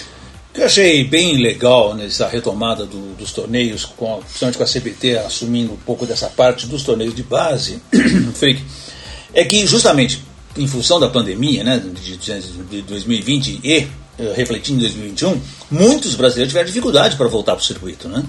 Eu 0.53 0.65
achei 0.65 1.03
bem 1.03 1.37
legal 1.37 1.95
nessa 1.95 2.27
retomada 2.27 2.85
do, 2.85 3.15
dos 3.15 3.31
torneios, 3.31 3.85
com, 3.85 4.19
principalmente 4.19 4.57
com 4.57 4.63
a 4.63 4.67
CBT 4.67 5.17
assumindo 5.19 5.73
um 5.73 5.77
pouco 5.77 6.05
dessa 6.05 6.27
parte 6.27 6.65
dos 6.67 6.83
torneios 6.83 7.15
de 7.15 7.23
base, 7.23 7.79
é 9.33 9.45
que 9.45 9.65
justamente 9.65 10.21
em 10.57 10.67
função 10.67 10.99
da 10.99 11.07
pandemia 11.07 11.63
né, 11.63 11.81
de, 12.01 12.17
de 12.17 12.81
2020 12.81 13.61
e 13.63 13.87
refletindo 14.35 14.79
em 14.79 14.81
2021, 14.81 15.41
muitos 15.71 16.15
brasileiros 16.15 16.51
tiveram 16.51 16.67
dificuldade 16.67 17.15
para 17.15 17.27
voltar 17.27 17.53
para 17.53 17.61
o 17.61 17.65
circuito, 17.65 18.07
né? 18.07 18.23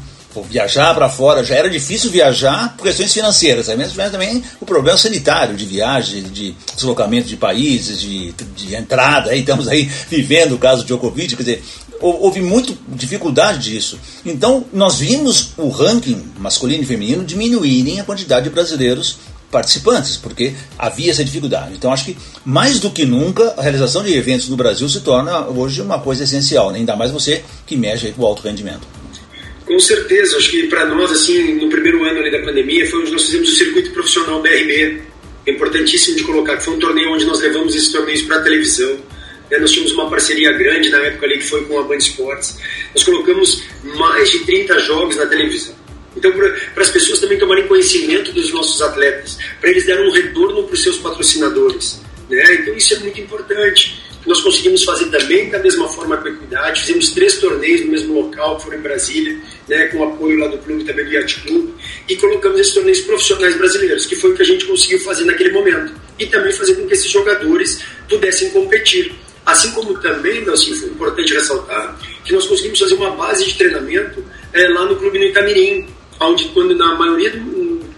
viajar 0.48 0.94
para 0.94 1.08
fora 1.08 1.42
já 1.42 1.56
era 1.56 1.68
difícil 1.68 2.10
viajar 2.10 2.76
por 2.76 2.84
questões 2.84 3.12
financeiras, 3.12 3.68
aí 3.68 3.76
mesmo 3.76 4.00
também 4.10 4.42
o 4.60 4.66
problema 4.66 4.96
sanitário 4.96 5.56
de 5.56 5.64
viagem, 5.64 6.22
de 6.22 6.54
deslocamento 6.76 7.26
de 7.26 7.36
países, 7.36 8.00
de, 8.00 8.32
de 8.54 8.76
entrada, 8.76 9.30
aí 9.30 9.40
estamos 9.40 9.66
aí 9.66 9.90
vivendo 10.08 10.54
o 10.54 10.58
caso 10.58 10.82
de 10.82 10.86
Djokovic, 10.86 11.34
quer 11.34 11.42
dizer, 11.42 11.62
houve 12.00 12.40
muita 12.40 12.72
dificuldade 12.88 13.70
disso. 13.70 13.98
Então 14.24 14.64
nós 14.72 14.98
vimos 14.98 15.50
o 15.56 15.68
ranking 15.68 16.22
masculino 16.38 16.82
e 16.82 16.86
feminino 16.86 17.24
diminuírem 17.24 18.00
a 18.00 18.04
quantidade 18.04 18.44
de 18.44 18.50
brasileiros 18.50 19.18
participantes, 19.50 20.16
porque 20.16 20.52
havia 20.78 21.10
essa 21.10 21.24
dificuldade. 21.24 21.74
Então, 21.74 21.92
acho 21.92 22.04
que 22.04 22.16
mais 22.44 22.78
do 22.78 22.90
que 22.90 23.04
nunca, 23.04 23.54
a 23.56 23.62
realização 23.62 24.02
de 24.02 24.14
eventos 24.14 24.48
no 24.48 24.56
Brasil 24.56 24.88
se 24.88 25.00
torna 25.00 25.46
hoje 25.48 25.82
uma 25.82 25.98
coisa 25.98 26.24
essencial, 26.24 26.70
né? 26.70 26.78
ainda 26.78 26.96
mais 26.96 27.10
você 27.10 27.42
que 27.66 27.76
mexe 27.76 28.12
com 28.12 28.22
o 28.22 28.26
alto 28.26 28.42
rendimento. 28.42 28.86
Com 29.66 29.78
certeza, 29.78 30.36
acho 30.36 30.50
que 30.50 30.66
para 30.66 30.84
nós, 30.86 31.12
assim, 31.12 31.54
no 31.54 31.68
primeiro 31.68 32.02
ano 32.04 32.28
da 32.30 32.40
pandemia, 32.40 32.84
foi 32.88 33.02
onde 33.02 33.12
nós 33.12 33.24
fizemos 33.26 33.50
o 33.50 33.54
circuito 33.54 33.90
profissional 33.92 34.42
BRB. 34.42 35.00
É 35.46 35.52
importantíssimo 35.52 36.16
de 36.16 36.24
colocar 36.24 36.56
que 36.56 36.64
foi 36.64 36.74
um 36.74 36.78
torneio 36.78 37.12
onde 37.12 37.24
nós 37.24 37.40
levamos 37.40 37.74
esses 37.74 37.92
torneios 37.92 38.22
para 38.22 38.38
a 38.38 38.42
televisão. 38.42 38.98
Né? 39.48 39.58
Nós 39.58 39.70
tínhamos 39.70 39.92
uma 39.92 40.10
parceria 40.10 40.52
grande 40.52 40.90
na 40.90 40.98
época 40.98 41.26
ali 41.26 41.38
que 41.38 41.44
foi 41.44 41.64
com 41.66 41.78
a 41.78 41.82
Band 41.82 41.98
Esportes. 41.98 42.58
Nós 42.94 43.04
colocamos 43.04 43.62
mais 43.96 44.30
de 44.30 44.40
30 44.40 44.78
jogos 44.80 45.16
na 45.16 45.26
televisão. 45.26 45.74
Então, 46.20 46.30
para 46.32 46.82
as 46.82 46.90
pessoas 46.90 47.18
também 47.18 47.38
tomarem 47.38 47.66
conhecimento 47.66 48.30
dos 48.32 48.52
nossos 48.52 48.80
atletas, 48.82 49.38
para 49.58 49.70
eles 49.70 49.86
darem 49.86 50.06
um 50.06 50.12
retorno 50.12 50.64
para 50.64 50.74
os 50.74 50.82
seus 50.82 50.98
patrocinadores. 50.98 51.98
Né? 52.28 52.54
Então, 52.56 52.76
isso 52.76 52.94
é 52.94 52.98
muito 52.98 53.18
importante. 53.18 54.04
Nós 54.26 54.42
conseguimos 54.42 54.84
fazer 54.84 55.06
também 55.06 55.48
da 55.48 55.58
mesma 55.58 55.88
forma 55.88 56.18
com 56.18 56.28
a 56.28 56.30
equidade, 56.30 56.82
fizemos 56.82 57.12
três 57.12 57.38
torneios 57.38 57.80
no 57.80 57.90
mesmo 57.90 58.20
local, 58.20 58.58
que 58.58 58.64
foram 58.64 58.76
em 58.76 58.82
Brasília, 58.82 59.40
né, 59.66 59.86
com 59.86 60.04
apoio 60.04 60.38
lá 60.38 60.48
do 60.48 60.58
clube 60.58 60.84
também 60.84 61.06
do 61.06 61.10
Yacht 61.10 61.40
Club, 61.40 61.70
e 62.06 62.16
colocamos 62.16 62.60
esses 62.60 62.74
torneios 62.74 63.00
profissionais 63.00 63.56
brasileiros, 63.56 64.04
que 64.04 64.14
foi 64.14 64.32
o 64.32 64.36
que 64.36 64.42
a 64.42 64.44
gente 64.44 64.66
conseguiu 64.66 65.00
fazer 65.00 65.24
naquele 65.24 65.52
momento. 65.52 65.94
E 66.18 66.26
também 66.26 66.52
fazer 66.52 66.74
com 66.74 66.86
que 66.86 66.92
esses 66.92 67.10
jogadores 67.10 67.80
pudessem 68.10 68.50
competir. 68.50 69.10
Assim 69.46 69.70
como 69.70 69.98
também, 70.00 70.46
assim, 70.50 70.74
foi 70.74 70.90
importante 70.90 71.32
ressaltar, 71.32 71.98
que 72.22 72.34
nós 72.34 72.44
conseguimos 72.46 72.78
fazer 72.78 72.94
uma 72.94 73.12
base 73.12 73.46
de 73.46 73.54
treinamento 73.54 74.22
é, 74.52 74.68
lá 74.68 74.84
no 74.84 74.96
clube 74.96 75.18
no 75.18 75.24
Itamirim, 75.24 75.88
onde 76.20 76.44
quando 76.48 76.74
na 76.76 76.94
maioria 76.94 77.30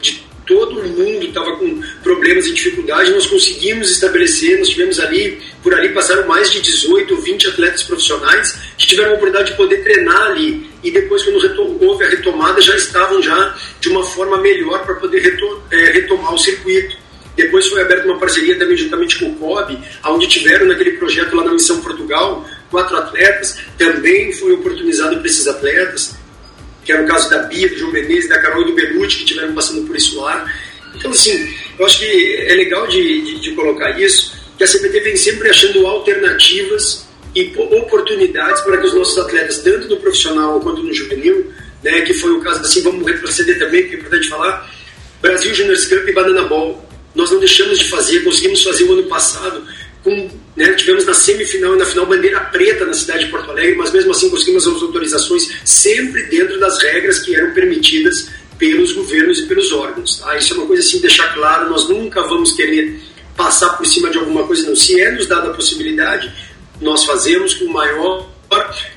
de 0.01 0.23
todo 0.47 0.83
mundo 0.83 1.25
estava 1.25 1.57
com 1.57 1.81
problemas 2.03 2.47
e 2.47 2.55
dificuldades, 2.55 3.13
nós 3.13 3.27
conseguimos 3.27 3.91
estabelecer, 3.91 4.59
nós 4.59 4.69
tivemos 4.69 4.99
ali, 5.01 5.41
por 5.63 5.75
ali 5.75 5.91
passaram 5.91 6.27
mais 6.27 6.51
de 6.51 6.61
18 6.61 7.15
ou 7.15 7.21
20 7.21 7.49
atletas 7.49 7.83
profissionais 7.83 8.59
que 8.77 8.87
tiveram 8.87 9.13
a 9.13 9.15
oportunidade 9.15 9.53
de 9.53 9.57
poder 9.57 9.83
treinar 9.83 10.31
ali. 10.31 10.71
E 10.83 10.91
depois 10.91 11.23
quando 11.23 11.81
houve 11.81 12.05
a 12.05 12.09
retomada 12.09 12.61
já 12.61 12.75
estavam 12.75 13.23
já 13.23 13.57
de 13.81 13.89
uma 13.89 14.05
forma 14.05 14.37
melhor 14.39 14.85
para 14.85 14.97
poder 14.97 15.39
é, 15.71 15.77
retomar 15.93 16.35
o 16.35 16.39
circuito. 16.39 16.97
Depois 17.35 17.67
foi 17.69 17.81
aberta 17.81 18.07
uma 18.07 18.19
parceria 18.19 18.59
também 18.59 18.77
juntamente 18.77 19.19
com 19.19 19.31
o 19.31 19.35
COB, 19.37 19.79
onde 20.05 20.27
tiveram 20.27 20.67
naquele 20.67 20.93
projeto 20.93 21.35
lá 21.35 21.45
na 21.45 21.53
Missão 21.53 21.81
Portugal 21.81 22.47
quatro 22.71 22.97
atletas, 22.97 23.59
também 23.79 24.33
foi 24.33 24.53
oportunizado 24.53 25.19
para 25.19 25.27
esses 25.27 25.47
atletas 25.47 26.17
que 26.85 26.93
era 26.93 27.03
o 27.03 27.07
caso 27.07 27.31
da 27.31 27.39
Bia, 27.45 27.69
do 27.69 27.79
João 27.79 27.93
Menezes, 27.93 28.29
da 28.29 28.41
Carol 28.41 28.63
e 28.63 28.67
do 28.67 28.75
Belucci, 28.75 29.19
que 29.19 29.25
estiveram 29.25 29.55
passando 29.55 29.87
por 29.87 29.97
isso 29.97 30.21
lá. 30.21 30.51
Então, 30.95 31.11
assim, 31.11 31.55
eu 31.79 31.87
acho 31.87 31.99
que 31.99 32.37
é 32.37 32.55
legal 32.55 32.87
de, 32.87 33.23
de, 33.23 33.41
de 33.41 33.51
colocar 33.53 33.99
isso, 34.01 34.35
que 34.59 34.65
a 34.65 34.67
CBT 34.67 35.01
vem 35.01 35.17
sempre 35.17 35.49
achando 35.49 35.87
alternativas 35.87 37.07
e 37.35 37.53
oportunidades 37.57 38.61
para 38.63 38.77
que 38.79 38.87
os 38.87 38.95
nossos 38.95 39.17
atletas, 39.19 39.59
tanto 39.59 39.89
no 39.89 39.97
profissional 39.97 40.61
quanto 40.61 40.83
no 40.83 40.93
juvenil, 40.93 41.51
né, 41.83 42.03
que 42.03 42.13
foi 42.13 42.31
o 42.33 42.41
caso, 42.41 42.61
assim, 42.61 42.83
vamos 42.83 43.07
retroceder 43.07 43.59
também, 43.59 43.89
que 43.89 43.95
é 43.95 43.99
importante 43.99 44.29
falar, 44.29 44.71
Brasil 45.21 45.55
Juniors 45.55 45.87
Cup 45.87 46.07
e 46.07 46.13
Banana 46.13 46.43
Ball. 46.43 46.87
Nós 47.15 47.31
não 47.31 47.39
deixamos 47.39 47.79
de 47.79 47.89
fazer, 47.89 48.21
conseguimos 48.21 48.63
fazer 48.63 48.85
o 48.85 48.93
ano 48.93 49.05
passado 49.05 49.65
com 50.03 50.31
né, 50.57 50.73
tivemos 50.75 51.07
na 51.07 51.15
semifinal 51.15 51.75
e 51.75 51.79
na 51.79 51.85
final 51.85 52.07
bandeira 52.07 52.41
preta 52.41 52.85
na 52.85 52.93
cidade 52.93 53.25
de 53.25 53.31
Porto 53.31 53.51
Alegre, 53.51 53.75
mas 53.75 53.91
mesmo 53.91 54.11
assim 54.11 54.29
conseguimos 54.29 54.67
as 54.67 54.83
autorizações 54.83 55.49
sempre 55.65 56.25
dentro 56.25 56.61
das 56.61 56.81
regras 56.83 57.21
que 57.21 57.35
eram 57.35 57.53
permitidas 57.53 58.29
pelos 58.59 58.93
governos 58.93 59.41
e 59.41 59.47
pelos 59.47 59.73
órgãos. 59.73 60.19
Tá? 60.19 60.37
Isso 60.37 60.55
é 60.55 60.57
uma 60.57 60.67
coisa 60.67 60.83
assim, 60.83 61.01
deixar 61.01 61.35
claro, 61.35 61.71
nós 61.71 61.89
nunca 61.89 62.23
vamos 62.23 62.53
querer 62.53 63.01
passar 63.37 63.71
por 63.71 63.87
cima 63.87 64.11
de 64.11 64.19
alguma 64.19 64.47
coisa, 64.47 64.69
não. 64.69 64.77
Se 64.77 65.01
é 65.01 65.11
nos 65.11 65.27
dada 65.27 65.49
a 65.49 65.55
possibilidade, 65.55 66.33
nós 66.81 67.05
fazemos 67.05 67.55
com 67.55 67.65
o 67.65 67.73
maior 67.73 68.32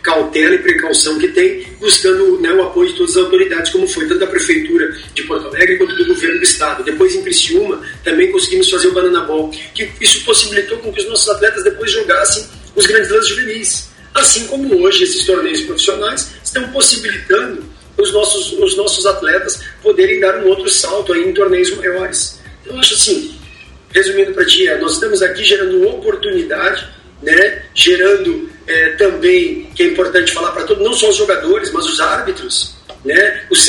cautela 0.02 0.56
e 0.56 0.60
precaução 0.60 1.18
que 1.18 1.30
tem, 1.30 1.68
buscando 1.80 2.40
né, 2.40 2.52
o 2.54 2.64
apoio 2.64 2.90
de 2.90 2.96
todas 2.96 3.18
as 3.18 3.24
autoridades, 3.24 3.72
como 3.72 3.88
foi 3.88 4.08
tanto 4.08 4.20
da 4.20 4.28
Prefeitura 4.28 4.96
de 5.14 5.24
Porto 5.24 5.48
Alegre 5.48 5.78
quanto 5.78 5.96
do 5.96 6.06
Governo 6.06 6.38
do 6.38 6.44
Estado. 6.44 6.84
Depois, 6.84 7.16
em 7.16 7.22
Criciúma, 7.22 7.82
também 8.04 8.32
conseguimos 8.32 8.70
fazer 8.70 8.88
o 8.88 8.94
Banana 8.94 9.22
Ball, 9.22 9.50
que 9.50 9.90
isso 10.02 10.24
possibilitou 10.24 10.78
com 10.80 10.92
que 10.92 11.02
os 11.02 11.10
nossos 11.10 11.30
atletas 11.30 11.64
depois 11.64 11.92
jogassem 11.92 12.46
os 12.76 12.86
grandes 12.86 13.10
lances 13.10 13.30
juvenis. 13.30 13.90
Assim 14.14 14.48
como 14.48 14.82
hoje 14.82 15.04
esses 15.04 15.26
torneios 15.26 15.62
profissionais 15.62 16.32
estão 16.44 16.68
possibilitando 16.70 17.64
os 17.98 18.12
nossos, 18.14 18.54
os 18.54 18.78
nossos 18.78 19.06
atletas 19.06 19.62
poderem 19.82 20.20
dar 20.20 20.44
um 20.44 20.48
outro 20.48 20.70
salto 20.70 21.14
aí 21.14 21.28
em 21.28 21.34
torneios 21.34 21.76
maiores. 21.76 22.40
Então, 22.62 22.76
eu 22.76 22.80
acho 22.80 22.94
assim, 22.94 23.38
resumindo 23.94 24.34
para 24.34 24.46
ti, 24.46 24.68
é, 24.68 24.78
nós 24.78 24.94
estamos 24.94 25.22
aqui 25.22 25.44
gerando 25.44 25.88
oportunidade 25.88 26.88
né, 27.22 27.64
gerando 27.74 28.50
é, 28.68 28.90
também, 28.92 29.70
que 29.76 29.84
é 29.84 29.88
importante 29.88 30.32
falar 30.32 30.52
para 30.52 30.64
todos, 30.64 30.84
não 30.84 30.94
só 30.94 31.10
os 31.10 31.18
jogadores, 31.18 31.72
mas 31.72 31.86
os 31.86 32.00
árbitros, 32.00 32.76
né, 33.04 33.44
os, 33.50 33.68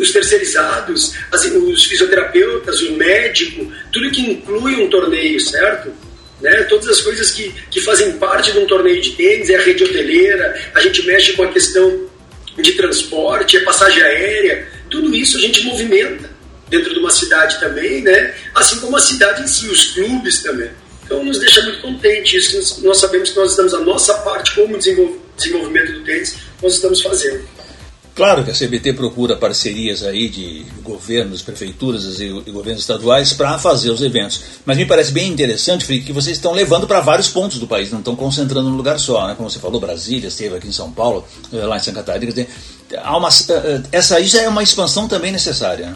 os 0.00 0.12
terceirizados, 0.12 1.14
as, 1.30 1.44
os 1.44 1.84
fisioterapeutas, 1.84 2.80
o 2.82 2.92
médico, 2.92 3.70
tudo 3.92 4.10
que 4.10 4.22
inclui 4.22 4.76
um 4.76 4.88
torneio, 4.88 5.40
certo? 5.40 5.92
Né? 6.40 6.64
Todas 6.64 6.88
as 6.88 7.00
coisas 7.00 7.30
que, 7.30 7.54
que 7.70 7.80
fazem 7.80 8.12
parte 8.12 8.52
de 8.52 8.58
um 8.58 8.66
torneio 8.66 9.00
de 9.00 9.12
tênis, 9.12 9.48
é 9.50 9.56
a 9.56 9.60
rede 9.62 9.84
hoteleira, 9.84 10.60
a 10.74 10.80
gente 10.80 11.06
mexe 11.06 11.32
com 11.34 11.44
a 11.44 11.52
questão 11.52 12.10
de 12.58 12.72
transporte, 12.72 13.56
é 13.56 13.60
passagem 13.60 14.02
aérea, 14.02 14.66
tudo 14.90 15.14
isso 15.14 15.38
a 15.38 15.40
gente 15.40 15.62
movimenta 15.64 16.30
dentro 16.68 16.92
de 16.92 16.98
uma 16.98 17.10
cidade 17.10 17.60
também, 17.60 18.02
né? 18.02 18.34
assim 18.54 18.80
como 18.80 18.96
a 18.96 19.00
cidade 19.00 19.42
em 19.42 19.46
si, 19.46 19.66
os 19.66 19.92
clubes 19.92 20.42
também. 20.42 20.70
Então 21.04 21.24
nos 21.24 21.38
deixa 21.38 21.62
muito 21.62 21.80
contente 21.80 22.36
isso, 22.36 22.84
nós 22.84 22.98
sabemos 22.98 23.30
que 23.30 23.36
nós 23.36 23.50
estamos 23.50 23.74
a 23.74 23.80
nossa 23.80 24.14
parte 24.18 24.54
como 24.54 24.78
desenvolvimento 24.78 25.92
do 25.92 26.04
tênis, 26.04 26.36
nós 26.62 26.74
estamos 26.74 27.02
fazendo. 27.02 27.42
Claro 28.14 28.44
que 28.44 28.50
a 28.50 28.54
CBT 28.54 28.92
procura 28.92 29.36
parcerias 29.36 30.02
aí 30.04 30.28
de 30.28 30.66
governos, 30.82 31.40
prefeituras 31.40 32.20
e, 32.20 32.28
governos 32.50 32.82
estaduais 32.82 33.32
para 33.32 33.58
fazer 33.58 33.90
os 33.90 34.02
eventos. 34.02 34.42
Mas 34.66 34.76
me 34.76 34.84
parece 34.84 35.12
bem 35.12 35.30
interessante, 35.30 35.86
Frick, 35.86 36.04
que 36.04 36.12
vocês 36.12 36.36
estão 36.36 36.52
levando 36.52 36.86
para 36.86 37.00
vários 37.00 37.28
pontos 37.28 37.58
do 37.58 37.66
país, 37.66 37.90
não 37.90 38.00
estão 38.00 38.14
concentrando 38.14 38.68
num 38.68 38.76
lugar 38.76 38.98
só, 38.98 39.26
né? 39.26 39.34
Como 39.34 39.48
você 39.48 39.58
falou, 39.58 39.80
Brasília, 39.80 40.28
esteve 40.28 40.56
aqui 40.56 40.68
em 40.68 40.72
São 40.72 40.92
Paulo, 40.92 41.24
eh, 41.52 41.56
lá 41.64 41.78
em 41.78 41.80
Santa 41.80 42.02
Catarina. 42.02 42.46
Há 43.02 43.16
uma, 43.16 43.30
eh, 43.30 43.82
essa 43.90 44.16
aí 44.16 44.26
já 44.26 44.42
é 44.42 44.48
uma 44.48 44.62
expansão 44.62 45.08
também 45.08 45.32
necessária. 45.32 45.86
Né? 45.86 45.94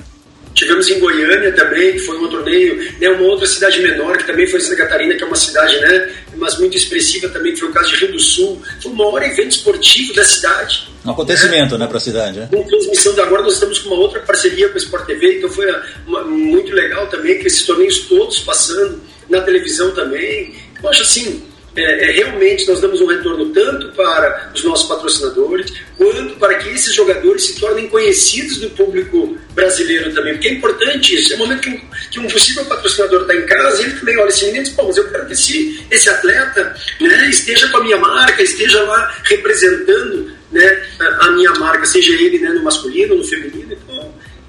Tivemos 0.56 0.88
em 0.88 0.98
Goiânia 0.98 1.52
também, 1.52 1.92
que 1.92 1.98
foi 1.98 2.16
um 2.16 2.28
torneio, 2.28 2.76
né, 2.98 3.10
uma 3.10 3.24
outra 3.24 3.46
cidade 3.46 3.78
menor, 3.80 4.16
que 4.16 4.24
também 4.24 4.46
foi 4.46 4.58
Santa 4.58 4.76
Catarina, 4.76 5.14
que 5.14 5.22
é 5.22 5.26
uma 5.26 5.36
cidade, 5.36 5.78
né, 5.80 6.10
mas 6.34 6.58
muito 6.58 6.76
expressiva 6.76 7.28
também, 7.28 7.52
que 7.52 7.60
foi 7.60 7.68
o 7.68 7.72
caso 7.72 7.90
de 7.90 7.96
Rio 7.96 8.12
do 8.12 8.18
Sul. 8.18 8.62
Foi 8.82 8.90
o 8.90 8.94
maior 8.94 9.22
evento 9.22 9.50
esportivo 9.50 10.14
da 10.14 10.24
cidade. 10.24 10.88
Um 11.04 11.10
acontecimento, 11.10 11.72
né, 11.72 11.84
né 11.84 11.86
para 11.86 11.98
a 11.98 12.00
cidade, 12.00 12.40
né? 12.40 12.48
Com 12.50 12.62
transmissão 12.64 13.12
de 13.12 13.20
agora, 13.20 13.42
nós 13.42 13.52
estamos 13.52 13.78
com 13.80 13.90
uma 13.90 13.98
outra 13.98 14.20
parceria 14.20 14.68
com 14.70 14.74
a 14.74 14.78
Sport 14.78 15.06
TV, 15.06 15.36
então 15.38 15.50
foi 15.50 15.66
uma, 16.06 16.24
muito 16.24 16.72
legal 16.72 17.06
também, 17.08 17.38
que 17.38 17.46
esses 17.46 17.64
torneios 17.66 18.00
todos 18.08 18.38
passando 18.40 19.00
na 19.28 19.42
televisão 19.42 19.90
também. 19.92 20.54
Eu 20.82 20.88
acho 20.88 21.02
assim, 21.02 21.42
é, 21.76 22.08
é, 22.08 22.12
realmente 22.12 22.66
nós 22.66 22.80
damos 22.80 23.00
um 23.00 23.06
retorno 23.06 23.46
tanto 23.52 23.92
para 23.92 24.50
os 24.54 24.64
nossos 24.64 24.88
patrocinadores, 24.88 25.72
quanto 25.96 26.36
para 26.36 26.54
que 26.54 26.70
esses 26.70 26.94
jogadores 26.94 27.44
se 27.44 27.60
tornem 27.60 27.88
conhecidos 27.88 28.58
do 28.58 28.70
público 28.70 29.36
brasileiro 29.54 30.12
também, 30.14 30.34
porque 30.34 30.48
é 30.48 30.52
importante 30.52 31.14
isso. 31.14 31.32
É 31.32 31.36
o 31.36 31.38
momento 31.40 31.60
que 31.60 31.70
um, 31.70 31.80
que 32.10 32.20
um 32.20 32.28
possível 32.28 32.64
patrocinador 32.64 33.22
está 33.22 33.34
em 33.34 33.46
casa, 33.46 33.82
ele 33.82 33.92
também 33.92 34.18
olha 34.18 34.30
e 34.30 34.52
diz: 34.62 34.70
Pô, 34.70 34.84
mas 34.84 34.96
eu 34.96 35.08
quero 35.08 35.26
que 35.26 35.32
esse, 35.32 35.86
esse 35.90 36.08
atleta 36.08 36.74
né, 37.00 37.28
esteja 37.28 37.68
com 37.68 37.78
a 37.78 37.84
minha 37.84 37.96
marca, 37.98 38.42
esteja 38.42 38.82
lá 38.82 39.14
representando 39.24 40.30
né, 40.52 40.82
a, 41.20 41.30
minha 41.32 41.52
marca, 41.54 41.84
seja 41.84 42.12
ele 42.14 42.38
né, 42.38 42.50
no 42.50 42.62
masculino, 42.62 43.16
no 43.16 43.24
feminino. 43.24 43.76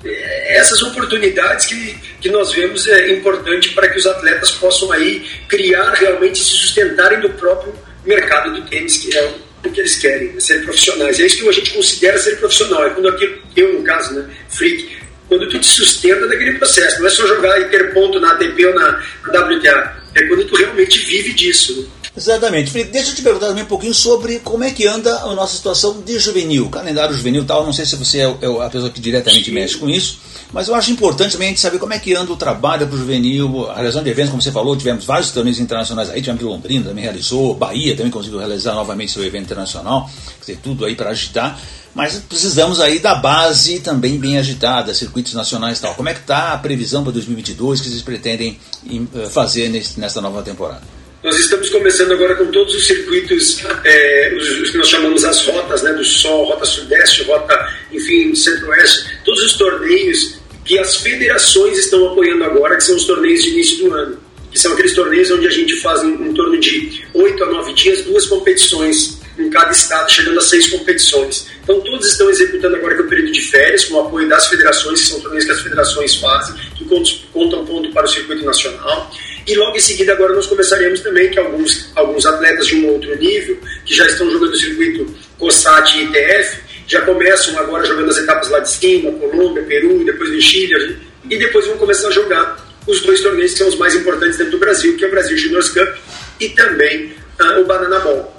Essas 0.04 0.82
oportunidades 0.84 1.66
que, 1.66 1.98
que 2.22 2.30
nós 2.30 2.52
vemos 2.52 2.88
é 2.88 3.12
importante 3.12 3.74
para 3.74 3.90
que 3.90 3.98
os 3.98 4.06
atletas 4.06 4.52
possam 4.52 4.92
aí 4.92 5.28
criar 5.48 5.92
realmente 5.94 6.38
se 6.40 6.52
sustentarem 6.52 7.20
do 7.20 7.30
próprio 7.32 7.74
mercado 8.06 8.54
do 8.54 8.62
tênis, 8.68 8.98
que 8.98 9.16
é 9.16 9.34
o 9.66 9.72
que 9.72 9.82
eles 9.82 9.98
querem, 9.98 10.40
ser 10.40 10.64
profissionais. 10.64 11.20
É 11.20 11.26
isso 11.26 11.38
que 11.40 11.50
a 11.50 11.52
gente 11.52 11.74
considera 11.74 12.18
ser 12.18 12.38
profissional. 12.38 12.86
É 12.86 12.90
quando 12.92 13.10
aquilo, 13.10 13.38
eu 13.56 13.74
no 13.74 13.84
caso, 13.84 14.14
né, 14.14 14.30
freak, 14.50 14.98
quando 15.28 15.48
tu 15.50 15.60
te 15.60 15.68
sustenta 15.68 16.28
daquele 16.28 16.54
processo. 16.54 17.00
Não 17.00 17.08
é 17.08 17.10
só 17.10 17.28
jogar 17.28 17.60
e 17.60 17.66
ter 17.66 17.94
ponto 17.94 18.20
na 18.20 18.32
ATP 18.34 18.66
ou 18.66 18.76
na 18.76 19.04
WTA. 19.28 19.98
É 20.16 20.24
quando 20.24 20.46
tu 20.46 20.56
realmente 20.56 21.00
vive 21.00 21.34
disso. 21.34 21.82
Né? 21.82 21.88
Exatamente. 22.18 22.72
Felipe, 22.72 22.92
deixa 22.92 23.12
eu 23.12 23.16
te 23.16 23.22
perguntar 23.22 23.46
também 23.46 23.64
um 23.64 23.68
pouquinho 23.68 23.94
sobre 23.94 24.40
como 24.40 24.64
é 24.64 24.72
que 24.72 24.88
anda 24.88 25.20
a 25.20 25.36
nossa 25.36 25.56
situação 25.56 26.02
de 26.02 26.18
juvenil, 26.18 26.68
calendário 26.68 27.14
juvenil 27.14 27.46
tal. 27.46 27.64
Não 27.64 27.72
sei 27.72 27.86
se 27.86 27.96
você 27.96 28.22
é, 28.22 28.24
é 28.24 28.66
a 28.66 28.70
pessoa 28.72 28.90
que 28.90 29.00
diretamente 29.00 29.52
mexe 29.52 29.78
com 29.78 29.88
isso, 29.88 30.20
mas 30.52 30.68
eu 30.68 30.74
acho 30.74 30.90
importante 30.90 31.34
também 31.34 31.50
a 31.50 31.52
gente 31.52 31.60
saber 31.60 31.78
como 31.78 31.94
é 31.94 32.00
que 32.00 32.16
anda 32.16 32.32
o 32.34 32.36
trabalho 32.36 32.88
para 32.88 32.96
o 32.96 32.98
juvenil, 32.98 33.70
a 33.70 33.76
realização 33.76 34.04
de 34.04 34.10
eventos, 34.10 34.32
como 34.32 34.42
você 34.42 34.52
falou, 34.52 34.76
tivemos 34.76 35.06
vários 35.06 35.30
torneios 35.30 35.60
internacionais 35.60 36.10
aí, 36.10 36.20
tivemos 36.20 36.42
Londrina, 36.42 36.86
também 36.86 37.04
realizou, 37.04 37.54
Bahia 37.54 37.96
também 37.96 38.12
conseguiu 38.12 38.40
realizar 38.40 38.74
novamente 38.74 39.12
seu 39.12 39.24
evento 39.24 39.44
internacional, 39.44 40.10
quer 40.40 40.54
dizer, 40.54 40.60
tudo 40.64 40.86
aí 40.86 40.96
para 40.96 41.12
agitar. 41.12 41.60
Mas 41.94 42.16
precisamos 42.16 42.80
aí 42.80 42.98
da 42.98 43.14
base 43.16 43.80
também 43.80 44.18
bem 44.18 44.40
agitada, 44.40 44.94
circuitos 44.94 45.34
nacionais 45.36 45.78
e 45.78 45.82
tal. 45.82 45.94
Como 45.94 46.10
é 46.10 46.14
que 46.14 46.20
está 46.22 46.54
a 46.54 46.58
previsão 46.58 47.04
para 47.04 47.12
2022 47.12 47.82
que 47.82 47.90
vocês 47.90 48.02
pretendem 48.02 48.60
eh, 48.90 49.30
fazer 49.30 49.70
nesta 49.98 50.22
nova 50.22 50.44
temporada? 50.44 50.97
Nós 51.24 51.40
estamos 51.40 51.70
começando 51.70 52.12
agora 52.12 52.36
com 52.36 52.46
todos 52.48 52.76
os 52.76 52.86
circuitos, 52.86 53.64
é, 53.84 54.36
os, 54.38 54.50
os, 54.62 54.70
que 54.70 54.78
nós 54.78 54.88
chamamos 54.88 55.26
as 55.26 55.46
rotas, 55.46 55.82
né, 55.82 55.92
do 55.94 56.04
Sol, 56.04 56.46
Rota 56.46 56.66
Sudeste, 56.66 57.24
Rota, 57.24 57.74
enfim, 57.92 58.36
Centro-Oeste, 58.36 59.18
todos 59.26 59.44
os 59.44 59.54
torneios 59.54 60.38
que 60.64 60.78
as 60.78 60.98
federações 60.98 61.80
estão 61.80 62.08
apoiando 62.12 62.44
agora, 62.44 62.76
que 62.76 62.84
são 62.84 62.96
os 62.96 63.06
torneios 63.06 63.42
de 63.42 63.50
início 63.50 63.78
do 63.78 63.94
ano. 63.96 64.20
Que 64.52 64.60
são 64.60 64.74
aqueles 64.74 64.94
torneios 64.94 65.32
onde 65.32 65.48
a 65.48 65.50
gente 65.50 65.76
faz 65.82 66.04
em, 66.04 66.14
em 66.14 66.34
torno 66.34 66.60
de 66.60 67.04
oito 67.14 67.44
a 67.44 67.48
nove 67.48 67.74
dias, 67.74 68.04
duas 68.04 68.28
competições 68.28 69.20
em 69.40 69.50
cada 69.50 69.72
estado, 69.72 70.12
chegando 70.12 70.38
a 70.38 70.42
seis 70.42 70.68
competições. 70.68 71.48
Então, 71.64 71.80
todos 71.82 72.08
estão 72.08 72.30
executando 72.30 72.76
agora 72.76 72.96
que 72.96 73.02
é 73.02 73.06
o 73.06 73.08
período 73.08 73.32
de 73.32 73.42
férias, 73.42 73.86
com 73.86 73.96
o 73.96 74.02
apoio 74.02 74.30
das 74.30 74.48
federações, 74.48 75.02
que 75.02 75.08
são 75.08 75.20
torneios 75.20 75.46
que 75.46 75.52
as 75.52 75.62
federações 75.62 76.16
fazem, 76.16 76.56
que 76.76 76.86
contam 77.34 77.66
ponto 77.66 77.92
para 77.92 78.06
o 78.06 78.08
circuito 78.08 78.46
nacional. 78.46 79.12
E 79.48 79.56
logo 79.56 79.78
em 79.78 79.80
seguida, 79.80 80.12
agora 80.12 80.34
nós 80.34 80.46
começaremos 80.46 81.00
também 81.00 81.30
que 81.30 81.40
alguns, 81.40 81.90
alguns 81.96 82.26
atletas 82.26 82.68
de 82.68 82.76
um 82.76 82.90
outro 82.90 83.16
nível, 83.18 83.58
que 83.86 83.96
já 83.96 84.06
estão 84.06 84.30
jogando 84.30 84.52
o 84.52 84.58
circuito 84.58 85.16
COSAT 85.40 85.98
e 85.98 86.04
ITF, 86.04 86.60
já 86.86 87.02
começam 87.02 87.58
agora 87.58 87.86
jogando 87.86 88.10
as 88.10 88.18
etapas 88.18 88.50
lá 88.50 88.60
de 88.60 88.70
cima, 88.70 89.12
Colômbia, 89.14 89.64
Peru, 89.64 90.04
depois 90.04 90.30
no 90.32 90.42
Chile, 90.42 90.98
e 91.30 91.38
depois 91.38 91.66
vão 91.66 91.78
começar 91.78 92.10
a 92.10 92.12
jogar 92.12 92.68
os 92.86 93.02
dois 93.02 93.22
torneios 93.22 93.54
que 93.54 93.58
são 93.60 93.68
os 93.68 93.78
mais 93.78 93.96
importantes 93.96 94.38
dentro 94.38 94.52
do 94.52 94.60
Brasil, 94.60 94.98
que 94.98 95.04
é 95.04 95.08
o 95.08 95.12
Brasil 95.12 95.38
Juniors 95.38 95.70
Cup 95.70 95.96
e 96.40 96.50
também 96.50 97.14
uh, 97.40 97.62
o 97.62 97.66
Banana 97.66 98.00
Ball, 98.00 98.34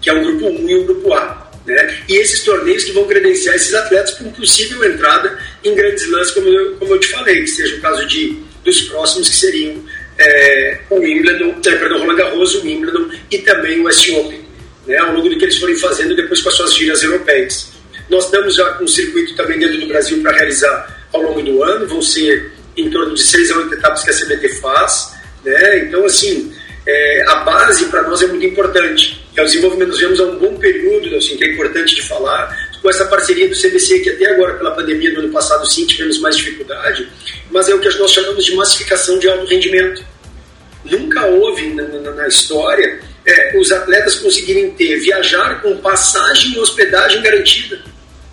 que 0.00 0.10
é 0.10 0.12
o 0.12 0.22
grupo 0.22 0.46
1 0.46 0.68
e 0.68 0.76
o 0.76 0.84
grupo 0.84 1.12
A. 1.12 1.50
Né? 1.66 1.98
E 2.08 2.16
esses 2.16 2.42
torneios 2.42 2.84
que 2.84 2.92
vão 2.92 3.04
credenciar 3.04 3.54
esses 3.56 3.72
atletas 3.74 4.12
para 4.12 4.28
possível 4.30 4.84
entrada 4.84 5.38
em 5.62 5.74
grandes 5.74 6.06
lances, 6.10 6.32
como 6.34 6.48
eu, 6.48 6.76
como 6.76 6.94
eu 6.94 7.00
te 7.00 7.08
falei, 7.08 7.40
que 7.40 7.46
seja 7.46 7.76
o 7.76 7.80
caso 7.80 8.06
de, 8.06 8.38
dos 8.62 8.82
próximos 8.82 9.28
que 9.28 9.36
seriam 9.36 9.82
é, 10.18 10.78
o 10.90 10.96
Wimbledon, 10.96 11.56
é, 11.64 11.76
perdão, 11.76 11.98
Roland 11.98 12.16
Garros, 12.16 12.54
o 12.54 12.62
Wimbledon 12.64 13.10
e 13.30 13.38
também 13.38 13.80
o 13.80 13.84
West 13.84 14.08
Open, 14.10 14.40
né, 14.86 14.96
ao 14.98 15.14
longo 15.14 15.28
do 15.28 15.36
que 15.36 15.44
eles 15.44 15.58
forem 15.58 15.76
fazendo 15.76 16.14
depois 16.14 16.40
com 16.40 16.48
as 16.48 16.54
suas 16.54 16.74
giras 16.74 17.02
europeias. 17.02 17.72
Nós 18.08 18.26
estamos 18.26 18.54
já 18.54 18.64
com 18.74 18.84
um 18.84 18.88
circuito 18.88 19.34
também 19.34 19.58
dentro 19.58 19.78
do 19.80 19.86
Brasil 19.86 20.20
para 20.22 20.32
realizar 20.32 21.06
ao 21.12 21.22
longo 21.22 21.42
do 21.42 21.62
ano, 21.62 21.86
vão 21.86 22.02
ser 22.02 22.52
em 22.76 22.90
torno 22.90 23.14
de 23.14 23.22
seis 23.22 23.50
a 23.50 23.58
oito 23.58 23.74
etapas 23.74 24.02
que 24.02 24.10
a 24.10 24.14
CBT 24.14 24.48
faz, 24.60 25.14
né, 25.44 25.78
então 25.80 26.04
assim, 26.04 26.52
é, 26.86 27.24
a 27.28 27.36
base 27.36 27.86
para 27.86 28.02
nós 28.02 28.22
é 28.22 28.26
muito 28.26 28.44
importante. 28.44 29.24
É 29.36 29.42
o 29.42 29.44
desenvolvimento, 29.44 29.88
nós 29.88 29.98
vemos 29.98 30.20
há 30.20 30.24
um 30.24 30.38
bom 30.38 30.56
período, 30.56 31.16
assim, 31.16 31.36
que 31.36 31.44
é 31.44 31.52
importante 31.52 31.94
de 31.94 32.02
falar, 32.02 32.70
com 32.84 32.90
essa 32.90 33.06
parceria 33.06 33.48
do 33.48 33.58
CBC, 33.58 34.00
que 34.00 34.10
até 34.10 34.30
agora, 34.30 34.58
pela 34.58 34.72
pandemia 34.72 35.10
do 35.14 35.20
ano 35.20 35.30
passado, 35.30 35.66
sim, 35.66 35.86
tivemos 35.86 36.20
mais 36.20 36.36
dificuldade, 36.36 37.08
mas 37.50 37.66
é 37.66 37.74
o 37.74 37.80
que 37.80 37.88
nós 37.98 38.12
chamamos 38.12 38.44
de 38.44 38.54
massificação 38.54 39.18
de 39.18 39.26
alto 39.26 39.46
rendimento. 39.46 40.04
Nunca 40.84 41.24
houve 41.24 41.70
na, 41.70 41.82
na, 41.84 42.10
na 42.10 42.28
história 42.28 43.00
é, 43.24 43.58
os 43.58 43.72
atletas 43.72 44.16
conseguirem 44.16 44.70
ter, 44.72 44.98
viajar 44.98 45.62
com 45.62 45.78
passagem 45.78 46.52
e 46.52 46.58
hospedagem 46.58 47.22
garantida. 47.22 47.80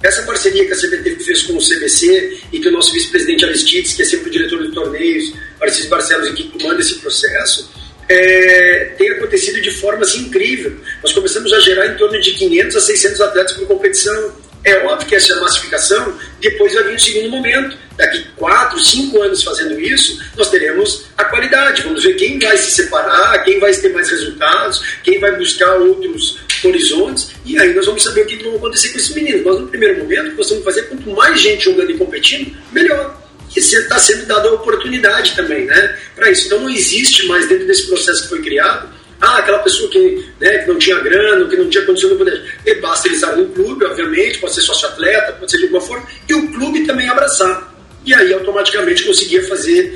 Essa 0.03 0.23
parceria 0.23 0.65
que 0.65 0.73
a 0.73 0.75
CBT 0.75 1.23
fez 1.23 1.43
com 1.43 1.53
o 1.53 1.65
CBC 1.65 2.39
e 2.51 2.59
que 2.59 2.67
o 2.67 2.71
nosso 2.73 2.91
vice-presidente 2.91 3.45
Aristides, 3.45 3.93
que 3.93 4.01
é 4.01 4.05
sempre 4.05 4.27
o 4.27 4.31
diretor 4.33 4.61
de 4.63 4.73
torneios, 4.73 5.33
Aristides 5.61 5.89
Barcelos, 5.89 6.27
e 6.27 6.33
que 6.33 6.49
comanda 6.49 6.81
esse 6.81 6.95
processo, 6.95 7.71
é, 8.09 8.93
tem 8.97 9.11
acontecido 9.11 9.61
de 9.61 9.71
forma 9.71 10.01
assim, 10.01 10.23
incrível. 10.23 10.75
Nós 11.01 11.13
começamos 11.13 11.53
a 11.53 11.59
gerar 11.61 11.87
em 11.87 11.95
torno 11.95 12.19
de 12.19 12.31
500 12.31 12.75
a 12.75 12.81
600 12.81 13.21
atletas 13.21 13.53
por 13.53 13.67
competição. 13.67 14.40
É 14.63 14.85
óbvio 14.85 15.07
que 15.07 15.15
essa 15.15 15.39
massificação 15.41 16.17
depois 16.39 16.73
vai 16.73 16.83
vir 16.83 16.95
um 16.95 16.99
segundo 16.99 17.29
momento. 17.29 17.77
Daqui 17.97 18.25
4, 18.35 18.79
5 18.79 19.21
anos 19.21 19.43
fazendo 19.43 19.79
isso, 19.79 20.19
nós 20.35 20.49
teremos 20.49 21.05
a 21.17 21.25
qualidade. 21.25 21.81
Vamos 21.81 22.03
ver 22.03 22.15
quem 22.15 22.39
vai 22.39 22.57
se 22.57 22.71
separar, 22.71 23.43
quem 23.43 23.59
vai 23.59 23.73
ter 23.73 23.89
mais 23.89 24.09
resultados, 24.09 24.81
quem 25.03 25.19
vai 25.19 25.35
buscar 25.35 25.75
outros 25.75 26.39
horizontes, 26.63 27.29
e 27.43 27.57
aí 27.57 27.73
nós 27.73 27.87
vamos 27.87 28.03
saber 28.03 28.21
o 28.21 28.25
que 28.25 28.35
vai 28.43 28.55
acontecer 28.55 28.89
com 28.89 28.97
esses 28.97 29.15
meninos. 29.15 29.43
Mas 29.43 29.59
no 29.59 29.67
primeiro 29.67 29.99
momento, 29.99 30.33
o 30.33 30.37
nós 30.37 30.49
vamos 30.49 30.63
fazer, 30.63 30.83
quanto 30.83 31.09
mais 31.09 31.39
gente 31.39 31.65
jogando 31.65 31.91
e 31.91 31.97
competindo, 31.97 32.55
melhor 32.71 33.19
que 33.49 33.59
está 33.59 33.99
sendo 33.99 34.25
dada 34.25 34.47
a 34.47 34.53
oportunidade 34.53 35.35
também, 35.35 35.65
né, 35.65 35.97
para 36.15 36.31
isso. 36.31 36.45
Então 36.45 36.61
não 36.61 36.69
existe 36.69 37.27
mais 37.27 37.49
dentro 37.49 37.67
desse 37.67 37.87
processo 37.87 38.23
que 38.23 38.29
foi 38.29 38.41
criado, 38.41 38.89
ah, 39.21 39.37
aquela 39.37 39.59
pessoa 39.59 39.87
que, 39.91 40.25
né, 40.39 40.57
que 40.59 40.67
não 40.67 40.79
tinha 40.79 40.99
grana, 40.99 41.47
que 41.47 41.55
não 41.55 41.69
tinha 41.69 41.85
condição 41.85 42.09
de 42.09 42.15
poder. 42.15 42.43
E 42.65 42.73
basta 42.75 43.07
ele 43.07 43.15
estar 43.15 43.35
no 43.35 43.47
clube, 43.49 43.85
obviamente, 43.85 44.39
pode 44.39 44.55
ser 44.55 44.61
sócio-atleta, 44.61 45.33
pode 45.33 45.51
ser 45.51 45.57
de 45.57 45.63
alguma 45.65 45.81
forma, 45.81 46.07
e 46.27 46.33
o 46.33 46.51
clube 46.51 46.85
também 46.85 47.07
abraçar. 47.07 47.71
E 48.03 48.15
aí 48.15 48.33
automaticamente 48.33 49.03
conseguia 49.03 49.43
fazer 49.47 49.95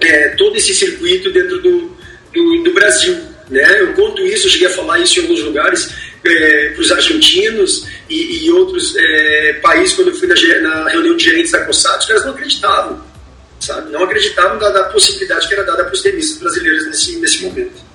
é, 0.00 0.30
todo 0.30 0.56
esse 0.56 0.74
circuito 0.74 1.30
dentro 1.30 1.60
do, 1.60 1.94
do, 2.32 2.62
do 2.62 2.72
Brasil. 2.72 3.18
Né? 3.50 3.82
Eu 3.82 3.92
conto 3.92 4.22
isso, 4.22 4.46
eu 4.46 4.50
cheguei 4.50 4.68
a 4.68 4.70
falar 4.70 4.98
isso 4.98 5.18
em 5.18 5.22
alguns 5.22 5.40
lugares, 5.42 5.90
é, 6.24 6.70
para 6.70 6.80
os 6.80 6.90
argentinos 6.90 7.86
e, 8.08 8.46
e 8.46 8.50
outros 8.50 8.96
é, 8.96 9.52
países, 9.62 9.94
quando 9.94 10.08
eu 10.08 10.14
fui 10.14 10.26
na, 10.26 10.34
na, 10.60 10.88
reunião 10.88 11.14
de 11.16 11.24
gerentes 11.24 11.52
da 11.52 11.64
COSAT, 11.66 11.98
os 11.98 12.06
caras 12.06 12.24
não 12.24 12.32
acreditavam, 12.32 13.04
sabe? 13.60 13.92
Não 13.92 14.02
acreditavam 14.04 14.58
da, 14.58 14.70
da 14.70 14.84
possibilidade 14.84 15.46
que 15.46 15.54
era 15.54 15.64
dada 15.64 15.84
para 15.84 15.92
os 15.92 16.00
tenistas 16.00 16.38
brasileiros 16.38 16.86
nesse, 16.86 17.16
nesse 17.16 17.44
momento. 17.44 17.87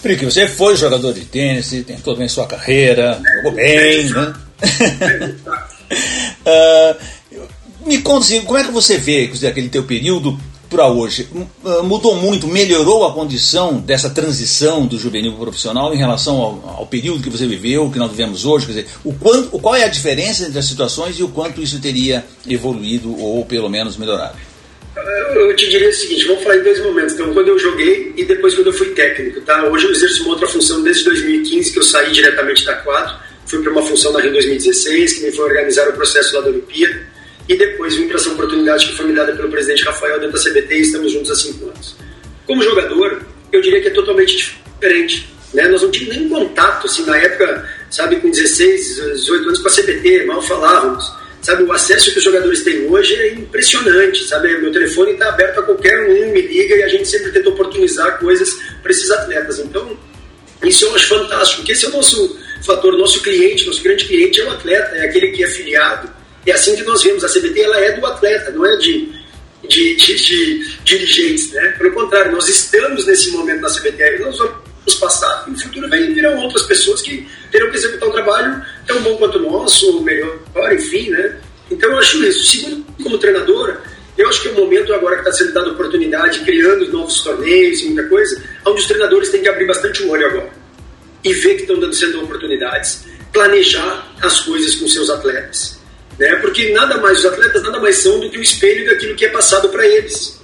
Frick, 0.00 0.24
você 0.24 0.46
foi 0.46 0.76
jogador 0.76 1.12
de 1.12 1.24
tênis, 1.24 1.70
tentou 1.86 2.16
bem 2.16 2.28
sua 2.28 2.46
carreira, 2.46 3.20
jogou 3.36 3.52
bem, 3.52 4.10
né? 4.10 4.34
uh, 6.46 6.96
me 7.86 7.98
conta 8.02 8.26
assim, 8.26 8.42
como 8.42 8.58
é 8.58 8.64
que 8.64 8.70
você 8.70 8.98
vê 8.98 9.26
dizer, 9.26 9.48
aquele 9.48 9.68
teu 9.68 9.84
período 9.84 10.38
para 10.68 10.86
hoje? 10.88 11.28
Uh, 11.64 11.82
mudou 11.82 12.14
muito, 12.14 12.46
melhorou 12.46 13.06
a 13.06 13.12
condição 13.12 13.78
dessa 13.78 14.10
transição 14.10 14.86
do 14.86 14.98
juvenil 14.98 15.32
profissional 15.32 15.94
em 15.94 15.98
relação 15.98 16.36
ao, 16.36 16.76
ao, 16.78 16.86
período 16.86 17.22
que 17.22 17.30
você 17.30 17.46
viveu, 17.46 17.90
que 17.90 17.98
nós 17.98 18.10
vivemos 18.10 18.44
hoje? 18.44 18.66
Quer 18.66 18.72
dizer, 18.72 18.88
o 19.02 19.14
quanto, 19.14 19.58
qual 19.58 19.74
é 19.74 19.84
a 19.84 19.88
diferença 19.88 20.44
entre 20.44 20.58
as 20.58 20.66
situações 20.66 21.18
e 21.18 21.22
o 21.22 21.28
quanto 21.28 21.62
isso 21.62 21.80
teria 21.80 22.24
evoluído 22.46 23.18
ou 23.18 23.44
pelo 23.46 23.70
menos 23.70 23.96
melhorado? 23.96 24.36
Eu 25.34 25.54
te 25.54 25.68
diria 25.68 25.88
o 25.88 25.92
seguinte, 25.92 26.26
vamos 26.26 26.42
falar 26.42 26.56
em 26.56 26.62
dois 26.62 26.80
momentos. 26.80 27.14
Então, 27.14 27.32
quando 27.34 27.48
eu 27.48 27.58
joguei 27.58 28.12
e 28.16 28.24
depois 28.24 28.54
quando 28.54 28.68
eu 28.68 28.72
fui 28.72 28.90
técnico, 28.90 29.40
tá? 29.42 29.64
Hoje 29.68 29.86
eu 29.86 29.92
exerço 29.92 30.22
uma 30.22 30.32
outra 30.32 30.48
função 30.48 30.82
desde 30.82 31.04
2015, 31.04 31.72
que 31.72 31.78
eu 31.78 31.82
saí 31.82 32.12
diretamente 32.12 32.64
da 32.64 32.74
quadro, 32.76 33.14
fui 33.46 33.62
para 33.62 33.72
uma 33.72 33.82
função 33.82 34.12
na 34.12 34.20
Rio 34.20 34.32
2016, 34.32 35.14
que 35.14 35.24
me 35.24 35.32
foi 35.32 35.44
organizar 35.44 35.88
o 35.88 35.92
processo 35.92 36.34
lá 36.34 36.40
da 36.40 36.48
Olimpíada, 36.48 37.06
e 37.48 37.56
depois 37.56 37.94
vim 37.94 38.08
para 38.08 38.16
essa 38.16 38.30
oportunidade 38.30 38.86
que 38.86 38.94
foi 38.94 39.06
me 39.06 39.14
dada 39.14 39.32
pelo 39.34 39.50
presidente 39.50 39.84
Rafael 39.84 40.18
dentro 40.18 40.36
da 40.36 40.50
CBT 40.50 40.74
e 40.74 40.80
estamos 40.80 41.12
juntos 41.12 41.30
há 41.30 41.34
cinco 41.34 41.68
anos. 41.68 41.96
Como 42.46 42.62
jogador, 42.62 43.22
eu 43.52 43.60
diria 43.60 43.80
que 43.80 43.88
é 43.88 43.92
totalmente 43.92 44.36
diferente. 44.36 45.28
Né? 45.54 45.68
Nós 45.68 45.82
não 45.82 45.90
tínhamos 45.90 46.16
nem 46.16 46.28
contato, 46.28 46.86
assim, 46.86 47.04
na 47.04 47.16
época, 47.16 47.68
sabe, 47.90 48.16
com 48.16 48.30
16, 48.30 48.96
18 48.96 49.48
anos 49.48 49.58
com 49.60 49.68
a 49.68 49.70
CBT, 49.70 50.24
mal 50.24 50.42
falávamos 50.42 51.15
Sabe, 51.46 51.62
o 51.62 51.72
acesso 51.72 52.10
que 52.10 52.18
os 52.18 52.24
jogadores 52.24 52.64
têm 52.64 52.90
hoje 52.90 53.14
é 53.14 53.34
impressionante, 53.34 54.24
sabe? 54.24 54.58
Meu 54.58 54.72
telefone 54.72 55.12
está 55.12 55.28
aberto 55.28 55.60
a 55.60 55.62
qualquer 55.62 55.96
um, 56.10 56.32
me 56.32 56.40
liga 56.42 56.74
e 56.74 56.82
a 56.82 56.88
gente 56.88 57.06
sempre 57.06 57.30
tenta 57.30 57.50
oportunizar 57.50 58.18
coisas 58.18 58.52
para 58.82 58.90
esses 58.90 59.08
atletas. 59.12 59.60
Então, 59.60 59.96
isso 60.64 60.86
eu 60.86 60.92
acho 60.96 61.06
fantástico, 61.06 61.58
porque 61.58 61.70
esse 61.70 61.84
é 61.84 61.88
o 61.88 61.92
nosso 61.92 62.36
fator, 62.64 62.98
nosso 62.98 63.22
cliente, 63.22 63.64
nosso 63.64 63.80
grande 63.80 64.06
cliente 64.06 64.40
é 64.40 64.44
o 64.44 64.50
atleta, 64.50 64.96
é 64.96 65.04
aquele 65.04 65.28
que 65.28 65.44
é 65.44 65.46
afiliado. 65.46 66.10
É 66.44 66.50
assim 66.50 66.74
que 66.74 66.82
nós 66.82 67.04
vemos, 67.04 67.22
a 67.22 67.28
CBT 67.28 67.60
ela 67.60 67.78
é 67.78 67.92
do 67.92 68.04
atleta, 68.04 68.50
não 68.50 68.66
é 68.66 68.76
de, 68.78 69.08
de, 69.68 69.94
de, 69.94 70.16
de 70.16 70.78
dirigentes, 70.82 71.52
né? 71.52 71.76
Pelo 71.78 71.92
contrário, 71.92 72.32
nós 72.32 72.48
estamos 72.48 73.06
nesse 73.06 73.30
momento 73.30 73.60
na 73.60 73.68
CBT, 73.68 74.18
nós 74.18 74.36
vamos 74.36 74.65
passar 74.94 75.44
e 75.46 75.50
no 75.50 75.58
futuro 75.58 75.88
vem, 75.88 76.14
virão 76.14 76.36
outras 76.38 76.62
pessoas 76.62 77.02
que 77.02 77.28
terão 77.50 77.70
que 77.70 77.76
executar 77.76 78.08
um 78.08 78.12
trabalho 78.12 78.62
tão 78.86 79.02
bom 79.02 79.16
quanto 79.16 79.38
o 79.38 79.50
nosso, 79.50 79.96
ou 79.96 80.02
melhor, 80.02 80.38
enfim, 80.72 81.10
né? 81.10 81.38
Então 81.70 81.90
eu 81.90 81.98
acho 81.98 82.24
isso. 82.24 82.46
Segundo, 82.46 82.86
como 83.02 83.18
treinadora, 83.18 83.80
eu 84.16 84.28
acho 84.28 84.42
que 84.42 84.48
é 84.48 84.50
o 84.52 84.54
momento 84.54 84.94
agora 84.94 85.16
que 85.16 85.28
está 85.28 85.32
sendo 85.32 85.52
dada 85.52 85.70
oportunidade, 85.70 86.40
criando 86.40 86.90
novos 86.90 87.20
torneios 87.20 87.80
e 87.80 87.86
muita 87.86 88.08
coisa, 88.08 88.42
onde 88.64 88.80
os 88.80 88.86
treinadores 88.86 89.28
têm 89.28 89.42
que 89.42 89.48
abrir 89.48 89.66
bastante 89.66 90.02
o 90.02 90.10
olho 90.10 90.26
agora 90.26 90.50
e 91.22 91.32
ver 91.32 91.56
que 91.56 91.62
estão 91.62 91.78
dando 91.78 91.94
sendo 91.94 92.22
oportunidades, 92.22 93.04
planejar 93.32 94.14
as 94.22 94.40
coisas 94.40 94.76
com 94.76 94.86
seus 94.86 95.10
atletas, 95.10 95.78
né? 96.18 96.36
Porque 96.36 96.72
nada 96.72 96.98
mais 96.98 97.18
os 97.18 97.26
atletas 97.26 97.62
nada 97.62 97.80
mais 97.80 97.96
são 97.96 98.20
do 98.20 98.30
que 98.30 98.38
o 98.38 98.42
espelho 98.42 98.86
daquilo 98.86 99.16
que 99.16 99.24
é 99.24 99.28
passado 99.28 99.68
para 99.68 99.86
eles. 99.86 100.40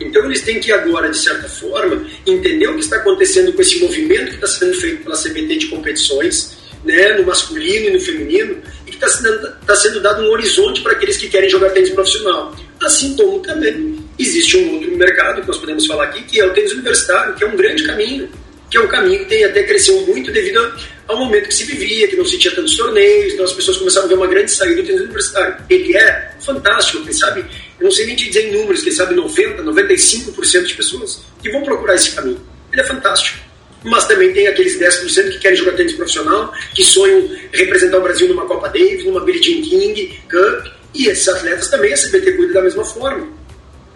Então 0.00 0.24
eles 0.26 0.42
têm 0.42 0.60
que 0.60 0.72
agora, 0.72 1.08
de 1.08 1.18
certa 1.18 1.48
forma, 1.48 2.06
entender 2.26 2.68
o 2.68 2.74
que 2.74 2.80
está 2.80 2.96
acontecendo 2.96 3.52
com 3.52 3.62
esse 3.62 3.80
movimento 3.80 4.28
que 4.28 4.34
está 4.34 4.46
sendo 4.46 4.74
feito 4.74 5.02
pela 5.02 5.16
CBT 5.16 5.56
de 5.56 5.66
competições 5.66 6.56
né, 6.84 7.14
no 7.14 7.26
masculino 7.26 7.88
e 7.88 7.92
no 7.92 8.00
feminino, 8.00 8.62
e 8.86 8.90
que 8.90 8.96
está 8.96 9.08
sendo, 9.08 9.52
tá 9.66 9.74
sendo 9.74 10.00
dado 10.00 10.22
um 10.22 10.30
horizonte 10.30 10.82
para 10.82 10.92
aqueles 10.92 11.16
que 11.16 11.28
querem 11.28 11.48
jogar 11.48 11.70
tênis 11.70 11.90
profissional. 11.90 12.54
Assim 12.80 13.16
como 13.16 13.40
também 13.40 13.98
existe 14.18 14.56
um 14.56 14.74
outro 14.74 14.96
mercado 14.96 15.40
que 15.40 15.48
nós 15.48 15.58
podemos 15.58 15.86
falar 15.86 16.04
aqui, 16.04 16.22
que 16.22 16.40
é 16.40 16.46
o 16.46 16.52
tênis 16.52 16.72
universitário, 16.72 17.34
que 17.34 17.42
é 17.42 17.46
um 17.46 17.56
grande 17.56 17.84
caminho, 17.84 18.28
que 18.70 18.76
é 18.76 18.80
um 18.80 18.88
caminho 18.88 19.20
que 19.20 19.26
tem 19.26 19.44
até 19.44 19.62
cresceu 19.62 20.00
muito 20.06 20.32
devido 20.32 20.74
ao 21.06 21.18
momento 21.18 21.48
que 21.48 21.54
se 21.54 21.64
vivia, 21.64 22.08
que 22.08 22.16
não 22.16 22.24
se 22.24 22.38
tinha 22.38 22.54
tantos 22.54 22.76
torneios, 22.76 23.34
então 23.34 23.44
as 23.44 23.52
pessoas 23.52 23.76
começaram 23.76 24.06
a 24.06 24.08
ver 24.08 24.14
uma 24.14 24.26
grande 24.26 24.50
saída 24.50 24.82
do 24.82 24.86
tênis 24.86 25.02
universitário. 25.02 25.56
Ele 25.70 25.96
é 25.96 26.32
fantástico, 26.40 27.04
quem 27.04 27.12
sabe, 27.12 27.44
eu 27.78 27.84
não 27.84 27.90
sei 27.90 28.06
nem 28.06 28.16
te 28.16 28.26
dizer 28.26 28.48
em 28.48 28.52
números, 28.52 28.82
quem 28.82 28.92
sabe 28.92 29.14
90, 29.14 29.62
95% 29.62 30.64
de 30.64 30.74
pessoas 30.74 31.22
que 31.40 31.50
vão 31.50 31.62
procurar 31.62 31.94
esse 31.94 32.10
caminho. 32.12 32.40
Ele 32.72 32.80
é 32.80 32.84
fantástico 32.84 33.46
mas 33.86 34.06
também 34.06 34.32
tem 34.32 34.48
aqueles 34.48 34.78
10% 34.78 35.30
que 35.30 35.38
querem 35.38 35.56
jogar 35.56 35.72
tênis 35.72 35.92
profissional, 35.92 36.52
que 36.74 36.84
sonham 36.84 37.30
representar 37.52 37.98
o 37.98 38.02
Brasil 38.02 38.28
numa 38.28 38.44
Copa 38.44 38.68
Davis, 38.68 39.04
numa 39.04 39.20
Billie 39.20 39.42
Jean 39.42 39.62
King 39.62 40.20
Cup, 40.28 40.72
e 40.94 41.08
esses 41.08 41.28
atletas 41.28 41.68
também 41.68 41.92
a 41.92 41.96
CBT 41.96 42.32
cuida 42.32 42.54
da 42.54 42.62
mesma 42.62 42.84
forma. 42.84 43.28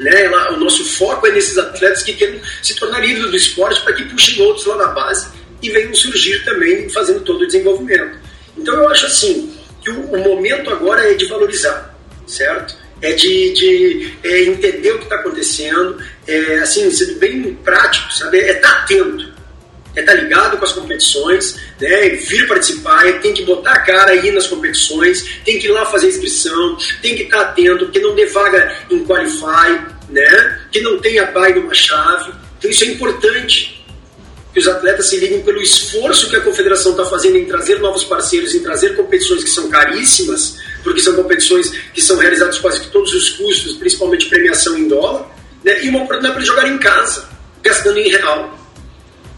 Né? 0.01 0.31
O 0.53 0.57
nosso 0.57 0.83
foco 0.97 1.27
é 1.27 1.31
nesses 1.31 1.59
atletas 1.59 2.03
que 2.03 2.15
querem 2.15 2.41
se 2.63 2.75
tornar 2.75 3.05
ídolos 3.05 3.31
do 3.31 3.37
esporte 3.37 3.83
para 3.83 3.93
que 3.93 4.05
puxem 4.05 4.41
outros 4.41 4.65
lá 4.65 4.77
na 4.77 4.87
base 4.87 5.29
e 5.63 5.69
venham 5.69 5.95
surgir 5.95 6.43
também 6.43 6.89
fazendo 6.89 7.21
todo 7.21 7.43
o 7.43 7.47
desenvolvimento. 7.47 8.19
Então 8.57 8.75
eu 8.75 8.89
acho 8.89 9.05
assim 9.05 9.55
que 9.83 9.91
o, 9.91 10.01
o 10.13 10.19
momento 10.19 10.71
agora 10.71 11.03
é 11.11 11.13
de 11.13 11.27
valorizar, 11.27 11.95
certo? 12.27 12.75
É 13.03 13.13
de, 13.13 13.53
de 13.53 14.15
é 14.25 14.45
entender 14.45 14.93
o 14.93 14.99
que 14.99 15.05
está 15.05 15.17
acontecendo, 15.17 16.03
é, 16.27 16.59
assim, 16.61 16.91
sendo 16.91 17.19
bem 17.19 17.55
prático, 17.63 18.11
sabe? 18.15 18.39
É 18.39 18.53
estar 18.53 18.71
tá 18.71 18.83
atento 18.83 19.30
é 19.97 20.01
estar 20.01 20.13
tá 20.13 20.21
ligado 20.21 20.57
com 20.57 20.65
as 20.65 20.73
competições, 20.73 21.57
né, 21.81 22.09
vir 22.11 22.47
participar, 22.47 23.21
tem 23.21 23.33
que 23.33 23.45
botar 23.45 23.73
a 23.73 23.81
cara 23.81 24.13
aí 24.13 24.31
nas 24.31 24.47
competições, 24.47 25.41
tem 25.45 25.59
que 25.59 25.67
ir 25.67 25.71
lá 25.71 25.87
fazer 25.87 26.09
inscrição, 26.09 26.77
tem 27.03 27.17
que 27.17 27.25
estar 27.25 27.39
tá 27.39 27.51
atento, 27.51 27.89
que 27.89 27.99
não 27.99 28.15
devaga 28.15 28.77
em 28.91 29.05
qualify, 29.05 29.81
né, 30.09 30.61
que 30.71 30.81
não 30.81 30.99
tenha 31.01 31.27
bye 31.27 31.55
numa 31.55 31.75
chave. 31.75 32.33
Então 32.59 32.71
isso 32.71 32.85
é 32.85 32.89
importante 32.89 33.85
que 34.53 34.59
os 34.59 34.67
atletas 34.67 35.07
se 35.07 35.17
liguem 35.17 35.43
pelo 35.43 35.61
esforço 35.61 36.29
que 36.29 36.37
a 36.37 36.41
confederação 36.41 36.93
está 36.93 37.05
fazendo 37.05 37.37
em 37.37 37.45
trazer 37.45 37.79
novos 37.79 38.05
parceiros, 38.05 38.55
em 38.55 38.61
trazer 38.61 38.97
competições 38.97 39.45
que 39.45 39.51
são 39.51 39.69
caríssimas, 39.69 40.57
porque 40.83 41.01
são 41.01 41.15
competições 41.15 41.71
que 41.95 42.03
são 42.03 42.17
realizadas 42.17 42.59
quase 42.59 42.81
que 42.81 42.91
todos 42.91 43.13
os 43.13 43.31
custos, 43.31 43.77
principalmente 43.77 44.29
premiação 44.29 44.77
em 44.77 44.89
dólar, 44.89 45.27
né, 45.65 45.85
e 45.85 45.89
uma 45.89 46.01
oportunidade 46.03 46.35
para 46.35 46.45
jogar 46.45 46.69
em 46.69 46.79
casa, 46.79 47.29
gastando 47.63 47.99
em 47.99 48.09
real. 48.09 48.60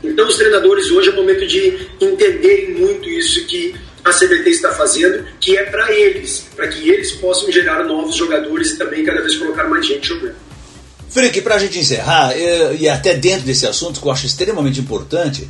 Então, 0.02 0.26
os 0.28 0.36
treinadores 0.36 0.90
hoje 0.90 1.10
é 1.10 1.12
o 1.12 1.16
momento 1.16 1.46
de 1.46 1.88
entenderem 2.00 2.74
muito 2.74 3.08
isso 3.08 3.44
que 3.46 3.74
a 4.04 4.10
CBT 4.10 4.50
está 4.50 4.72
fazendo, 4.72 5.24
que 5.40 5.56
é 5.56 5.64
para 5.64 5.92
eles, 5.92 6.46
para 6.56 6.66
que 6.68 6.90
eles 6.90 7.12
possam 7.12 7.50
gerar 7.52 7.84
novos 7.84 8.16
jogadores 8.16 8.70
e 8.70 8.78
também 8.78 9.04
cada 9.04 9.20
vez 9.20 9.36
colocar 9.36 9.64
mais 9.68 9.86
gente 9.86 10.08
jogando. 10.08 10.34
Frick, 11.08 11.40
para 11.42 11.56
a 11.56 11.58
gente 11.58 11.78
encerrar, 11.78 12.32
é, 12.32 12.74
e 12.74 12.88
até 12.88 13.14
dentro 13.14 13.46
desse 13.46 13.66
assunto 13.66 14.00
que 14.00 14.06
eu 14.06 14.10
acho 14.10 14.26
extremamente 14.26 14.80
importante, 14.80 15.48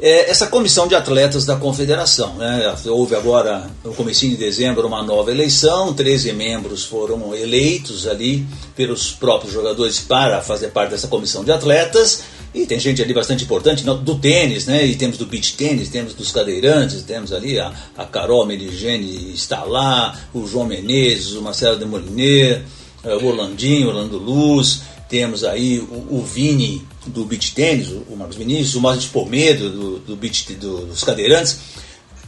é 0.00 0.30
essa 0.30 0.46
comissão 0.46 0.88
de 0.88 0.94
atletas 0.94 1.44
da 1.44 1.56
confederação. 1.56 2.36
Né? 2.36 2.74
Houve 2.86 3.14
agora, 3.14 3.68
no 3.84 3.92
começo 3.92 4.20
de 4.20 4.36
dezembro, 4.36 4.86
uma 4.86 5.02
nova 5.02 5.30
eleição, 5.30 5.92
13 5.92 6.32
membros 6.32 6.84
foram 6.84 7.34
eleitos 7.34 8.06
ali 8.06 8.46
pelos 8.74 9.10
próprios 9.10 9.52
jogadores 9.52 9.98
para 10.00 10.40
fazer 10.40 10.68
parte 10.68 10.92
dessa 10.92 11.08
comissão 11.08 11.44
de 11.44 11.52
atletas. 11.52 12.22
E 12.52 12.66
tem 12.66 12.80
gente 12.80 13.00
ali 13.00 13.14
bastante 13.14 13.44
importante 13.44 13.84
do 13.84 14.18
tênis, 14.18 14.66
né? 14.66 14.84
E 14.84 14.96
temos 14.96 15.16
do 15.16 15.26
beach 15.26 15.56
tênis, 15.56 15.88
temos 15.88 16.14
dos 16.14 16.32
cadeirantes, 16.32 17.02
temos 17.02 17.32
ali 17.32 17.60
a, 17.60 17.72
a 17.96 18.04
Carol 18.04 18.44
Meligene 18.44 19.32
está 19.32 19.62
lá, 19.62 20.18
o 20.34 20.46
João 20.46 20.66
Menezes, 20.66 21.32
o 21.34 21.42
Marcelo 21.42 21.78
de 21.78 21.84
Moliner, 21.84 22.64
eh, 23.04 23.14
o 23.14 23.24
Orlandinho, 23.24 23.88
Orlando 23.88 24.18
Luz, 24.18 24.80
temos 25.08 25.44
aí 25.44 25.78
o, 25.78 26.18
o 26.18 26.24
Vini 26.24 26.84
do 27.06 27.24
beach 27.24 27.54
tênis, 27.54 27.88
o 27.88 28.16
Marcos 28.16 28.36
Vinícius, 28.36 28.74
o 28.74 28.80
Márcio 28.80 29.10
Pomedo 29.10 29.70
do, 29.70 29.98
do, 30.00 30.16
beach, 30.16 30.52
do, 30.54 30.86
dos 30.86 31.04
cadeirantes. 31.04 31.58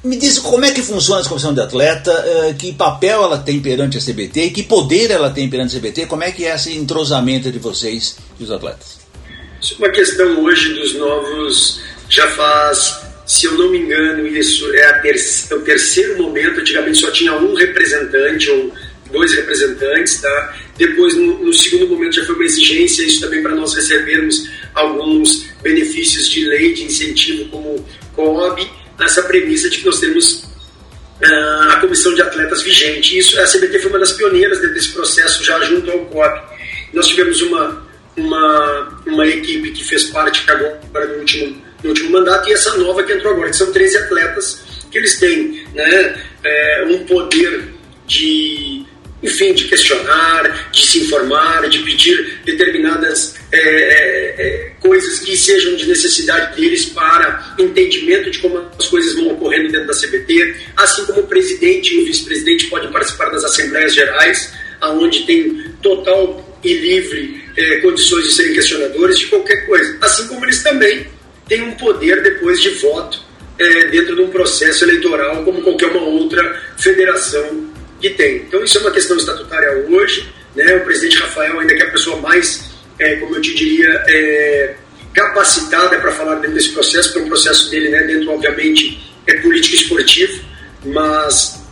Me 0.04 0.16
diz 0.16 0.38
como 0.38 0.64
é 0.64 0.70
que 0.70 0.82
funciona 0.82 1.20
essa 1.20 1.28
comissão 1.28 1.52
de 1.52 1.60
atleta, 1.60 2.12
eh, 2.12 2.54
que 2.56 2.72
papel 2.72 3.24
ela 3.24 3.38
tem 3.38 3.60
perante 3.60 3.98
a 3.98 4.00
CBT 4.00 4.50
que 4.50 4.62
poder 4.62 5.10
ela 5.10 5.30
tem 5.30 5.50
perante 5.50 5.76
a 5.76 5.80
CBT, 5.80 6.06
como 6.06 6.22
é 6.22 6.30
que 6.30 6.44
é 6.44 6.54
esse 6.54 6.76
entrosamento 6.76 7.50
de 7.50 7.58
vocês 7.58 8.16
e 8.38 8.44
os 8.44 8.52
atletas? 8.52 9.01
Isso 9.62 9.74
é 9.74 9.78
uma 9.78 9.90
questão 9.90 10.42
hoje 10.42 10.74
dos 10.74 10.94
novos, 10.94 11.80
já 12.08 12.26
faz, 12.28 13.00
se 13.24 13.46
eu 13.46 13.52
não 13.52 13.70
me 13.70 13.78
engano, 13.78 14.26
isso 14.26 14.74
é, 14.74 14.92
ter, 14.94 15.14
é 15.14 15.54
o 15.54 15.60
terceiro 15.60 16.18
momento. 16.20 16.60
Antigamente 16.60 16.98
só 16.98 17.10
tinha 17.12 17.32
um 17.34 17.54
representante 17.54 18.50
ou 18.50 18.72
dois 19.12 19.32
representantes, 19.34 20.20
tá? 20.20 20.56
Depois, 20.76 21.14
no, 21.14 21.38
no 21.44 21.52
segundo 21.52 21.86
momento, 21.86 22.16
já 22.16 22.24
foi 22.24 22.34
uma 22.34 22.44
exigência, 22.44 23.04
isso 23.04 23.20
também 23.20 23.40
para 23.40 23.54
nós 23.54 23.72
recebermos 23.74 24.50
alguns 24.74 25.46
benefícios 25.62 26.28
de 26.28 26.44
lei, 26.44 26.72
de 26.72 26.84
incentivo, 26.84 27.48
como 27.50 27.86
COB, 28.16 28.68
nessa 28.98 29.22
premissa 29.22 29.70
de 29.70 29.78
que 29.78 29.86
nós 29.86 30.00
temos 30.00 30.44
uh, 31.22 31.68
a 31.70 31.76
comissão 31.76 32.12
de 32.14 32.22
atletas 32.22 32.62
vigente. 32.62 33.16
Isso, 33.16 33.38
a 33.40 33.44
CBT 33.44 33.78
foi 33.78 33.90
uma 33.90 34.00
das 34.00 34.12
pioneiras 34.12 34.60
desse 34.60 34.88
processo 34.88 35.44
já 35.44 35.62
junto 35.62 35.88
ao 35.88 36.06
COB. 36.06 36.40
Nós 36.92 37.06
tivemos 37.06 37.40
uma 37.42 37.91
uma, 38.16 39.02
uma 39.06 39.26
equipe 39.26 39.72
que 39.72 39.84
fez 39.84 40.04
parte, 40.04 40.44
agora 40.50 41.06
no 41.08 41.20
último 41.20 41.62
no 41.82 41.90
último 41.90 42.10
mandato, 42.10 42.48
e 42.48 42.52
essa 42.52 42.76
nova 42.76 43.02
que 43.02 43.12
entrou 43.12 43.32
agora, 43.32 43.50
que 43.50 43.56
são 43.56 43.72
13 43.72 43.98
atletas 43.98 44.62
que 44.90 44.98
eles 44.98 45.18
têm 45.18 45.64
né, 45.74 46.22
é, 46.44 46.84
um 46.88 47.04
poder 47.06 47.72
de, 48.06 48.84
enfim, 49.22 49.52
de 49.52 49.64
questionar, 49.64 50.70
de 50.70 50.86
se 50.86 51.00
informar, 51.00 51.68
de 51.68 51.80
pedir 51.80 52.40
determinadas 52.44 53.34
é, 53.50 53.58
é, 53.58 54.46
é 54.46 54.72
coisas 54.80 55.20
que 55.20 55.36
sejam 55.36 55.74
de 55.76 55.86
necessidade 55.86 56.60
deles 56.60 56.86
para 56.86 57.54
entendimento 57.58 58.30
de 58.30 58.38
como 58.38 58.58
as 58.78 58.86
coisas 58.88 59.14
vão 59.14 59.32
ocorrendo 59.32 59.72
dentro 59.72 59.86
da 59.86 59.94
CBT, 59.94 60.56
assim 60.76 61.06
como 61.06 61.20
o 61.20 61.26
presidente 61.26 61.94
e 61.94 62.02
o 62.02 62.04
vice-presidente 62.04 62.66
podem 62.66 62.90
participar 62.92 63.30
das 63.30 63.44
assembleias 63.44 63.94
gerais, 63.94 64.52
aonde 64.80 65.24
tem 65.24 65.72
total 65.80 66.60
e 66.62 66.74
livre 66.74 67.41
é, 67.56 67.76
condições 67.78 68.24
de 68.24 68.32
serem 68.32 68.54
questionadores 68.54 69.18
de 69.18 69.26
qualquer 69.26 69.66
coisa, 69.66 69.96
assim 70.00 70.26
como 70.28 70.44
eles 70.44 70.62
também 70.62 71.06
têm 71.48 71.62
um 71.62 71.72
poder 71.72 72.22
depois 72.22 72.60
de 72.60 72.70
voto 72.70 73.20
é, 73.58 73.86
dentro 73.86 74.16
de 74.16 74.22
um 74.22 74.28
processo 74.28 74.84
eleitoral 74.84 75.44
como 75.44 75.62
qualquer 75.62 75.86
uma 75.86 76.02
outra 76.02 76.60
federação 76.78 77.70
que 78.00 78.10
tem. 78.10 78.36
Então 78.36 78.62
isso 78.64 78.78
é 78.78 78.80
uma 78.80 78.90
questão 78.90 79.16
estatutária 79.16 79.86
hoje, 79.88 80.28
né? 80.56 80.76
O 80.76 80.84
presidente 80.84 81.16
Rafael 81.18 81.60
ainda 81.60 81.74
que 81.74 81.82
é 81.82 81.86
a 81.86 81.90
pessoa 81.90 82.16
mais, 82.20 82.70
é, 82.98 83.16
como 83.16 83.36
eu 83.36 83.40
te 83.40 83.54
diria, 83.54 84.04
é, 84.08 84.74
capacitada 85.14 85.98
para 86.00 86.12
falar 86.12 86.36
dentro 86.36 86.54
desse 86.54 86.70
processo, 86.70 87.08
porque 87.08 87.20
é 87.20 87.22
um 87.24 87.28
processo 87.28 87.70
dele, 87.70 87.90
né, 87.90 88.02
dentro 88.04 88.30
obviamente 88.30 89.12
é 89.26 89.34
político 89.34 89.76
esportivo, 89.76 90.42
mas 90.84 91.62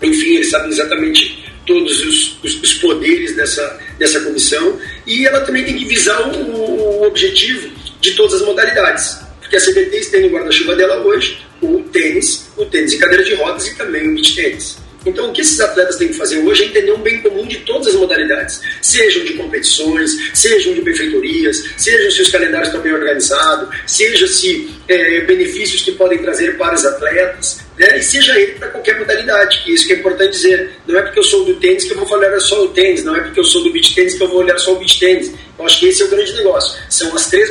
enfim 0.00 0.36
ele 0.36 0.44
sabe 0.44 0.68
exatamente 0.68 1.44
todos 1.66 2.00
os, 2.00 2.38
os, 2.44 2.62
os, 2.62 2.74
poderes 2.74 3.34
dessa, 3.34 3.80
dessa 3.98 4.20
comissão 4.20 4.78
e 5.06 5.26
ela 5.26 5.40
também 5.40 5.64
tem 5.64 5.76
que 5.76 5.84
visar 5.84 6.20
o, 6.28 7.00
o 7.00 7.06
objetivo 7.06 7.70
de 8.00 8.12
todas 8.12 8.34
as 8.34 8.42
modalidades. 8.42 9.18
Porque 9.40 9.56
a 9.56 9.60
CBT 9.60 10.10
tem 10.10 10.22
no 10.22 10.28
guarda-chuva 10.28 10.74
dela 10.74 11.04
hoje 11.04 11.38
o 11.62 11.80
tênis, 11.84 12.48
o 12.56 12.64
tênis 12.66 12.92
em 12.92 12.98
cadeira 12.98 13.24
de 13.24 13.34
rodas 13.34 13.66
e 13.68 13.76
também 13.76 14.08
o 14.08 14.14
beach 14.14 14.34
tênis. 14.34 14.76
Então, 15.06 15.30
o 15.30 15.32
que 15.32 15.40
esses 15.40 15.60
atletas 15.60 15.96
têm 15.96 16.08
que 16.08 16.14
fazer 16.14 16.38
hoje 16.38 16.64
é 16.64 16.66
entender 16.66 16.92
um 16.92 16.98
bem 16.98 17.20
comum 17.20 17.46
de 17.46 17.58
todas 17.58 17.86
as 17.86 17.94
modalidades, 17.94 18.60
sejam 18.82 19.24
de 19.24 19.34
competições, 19.34 20.10
sejam 20.34 20.74
de 20.74 20.82
benfeitorias, 20.82 21.62
sejam 21.76 22.10
se 22.10 22.22
os 22.22 22.30
calendários 22.30 22.68
estão 22.68 22.82
bem 22.82 22.92
organizados, 22.92 23.68
seja 23.86 24.26
se 24.26 24.74
é, 24.88 25.20
benefícios 25.20 25.82
que 25.82 25.92
podem 25.92 26.18
trazer 26.18 26.58
para 26.58 26.74
os 26.74 26.84
atletas, 26.84 27.60
né? 27.78 27.98
e 27.98 28.02
seja 28.02 28.38
ele 28.38 28.52
para 28.52 28.68
qualquer 28.68 28.98
modalidade, 28.98 29.62
que 29.62 29.72
isso 29.72 29.86
que 29.86 29.92
é 29.94 29.96
importante 29.96 30.30
dizer. 30.30 30.70
Não 30.86 30.98
é 30.98 31.02
porque 31.02 31.18
eu 31.18 31.22
sou 31.22 31.44
do 31.44 31.56
tênis 31.56 31.84
que 31.84 31.92
eu 31.92 32.04
vou 32.04 32.18
olhar 32.18 32.40
só 32.40 32.64
o 32.64 32.68
tênis, 32.68 33.04
não 33.04 33.14
é 33.16 33.20
porque 33.20 33.40
eu 33.40 33.44
sou 33.44 33.62
do 33.62 33.72
beach 33.72 33.94
tênis 33.94 34.14
que 34.14 34.22
eu 34.22 34.28
vou 34.28 34.38
olhar 34.38 34.58
só 34.58 34.72
o 34.72 34.78
beach 34.78 34.98
tênis. 34.98 35.32
Eu 35.58 35.64
acho 35.64 35.80
que 35.80 35.86
esse 35.86 36.02
é 36.02 36.04
o 36.04 36.08
grande 36.08 36.32
negócio. 36.34 36.78
São 36.88 37.14
as 37.14 37.28
três 37.28 37.50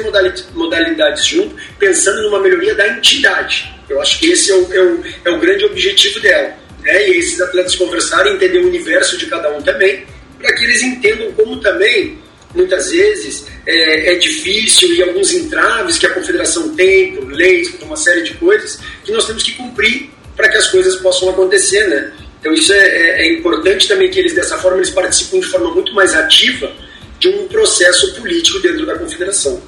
modalidades 0.53 1.25
junto, 1.25 1.55
pensando 1.79 2.21
numa 2.23 2.39
melhoria 2.39 2.75
da 2.75 2.87
entidade. 2.87 3.73
Eu 3.89 4.01
acho 4.01 4.19
que 4.19 4.31
esse 4.31 4.51
é 4.51 4.55
o, 4.55 4.73
é 4.73 4.81
o, 4.81 5.03
é 5.25 5.29
o 5.31 5.39
grande 5.39 5.65
objetivo 5.65 6.19
dela 6.19 6.65
né, 6.85 7.09
e 7.09 7.17
esses 7.17 7.41
atletas 7.41 7.75
conversarem, 7.75 8.35
entender 8.35 8.59
o 8.59 8.67
universo 8.67 9.17
de 9.17 9.25
cada 9.25 9.49
um 9.49 9.61
também, 9.61 10.05
para 10.37 10.53
que 10.55 10.63
eles 10.63 10.81
entendam 10.83 11.31
como 11.33 11.59
também, 11.59 12.17
muitas 12.53 12.91
vezes, 12.91 13.45
é, 13.65 14.13
é, 14.13 14.15
difícil 14.15 14.93
e 14.93 15.01
alguns 15.01 15.33
entraves 15.33 15.97
que 15.97 16.05
a 16.05 16.13
confederação 16.13 16.75
tem, 16.75 17.15
por 17.15 17.29
leis, 17.31 17.69
por 17.71 17.85
uma 17.85 17.97
série 17.97 18.21
de 18.21 18.35
coisas, 18.35 18.79
que 19.03 19.11
nós 19.11 19.25
temos 19.25 19.43
que 19.43 19.53
cumprir 19.53 20.09
para 20.35 20.49
que 20.49 20.57
as 20.57 20.67
coisas 20.67 20.95
possam 20.97 21.29
acontecer, 21.29 21.87
né? 21.87 22.13
Então 22.39 22.53
isso 22.53 22.71
é, 22.73 22.77
é, 22.77 23.27
é 23.27 23.33
importante 23.33 23.87
também 23.87 24.09
que 24.09 24.19
eles, 24.19 24.35
dessa 24.35 24.57
forma, 24.57 24.77
eles 24.77 24.89
participem 24.89 25.39
de 25.39 25.47
forma 25.47 25.73
muito 25.73 25.93
mais 25.93 26.13
ativa 26.13 26.71
de 27.19 27.27
um 27.29 27.47
processo 27.47 28.13
político 28.13 28.59
dentro 28.59 28.85
da 28.85 28.97
confederação. 28.97 29.61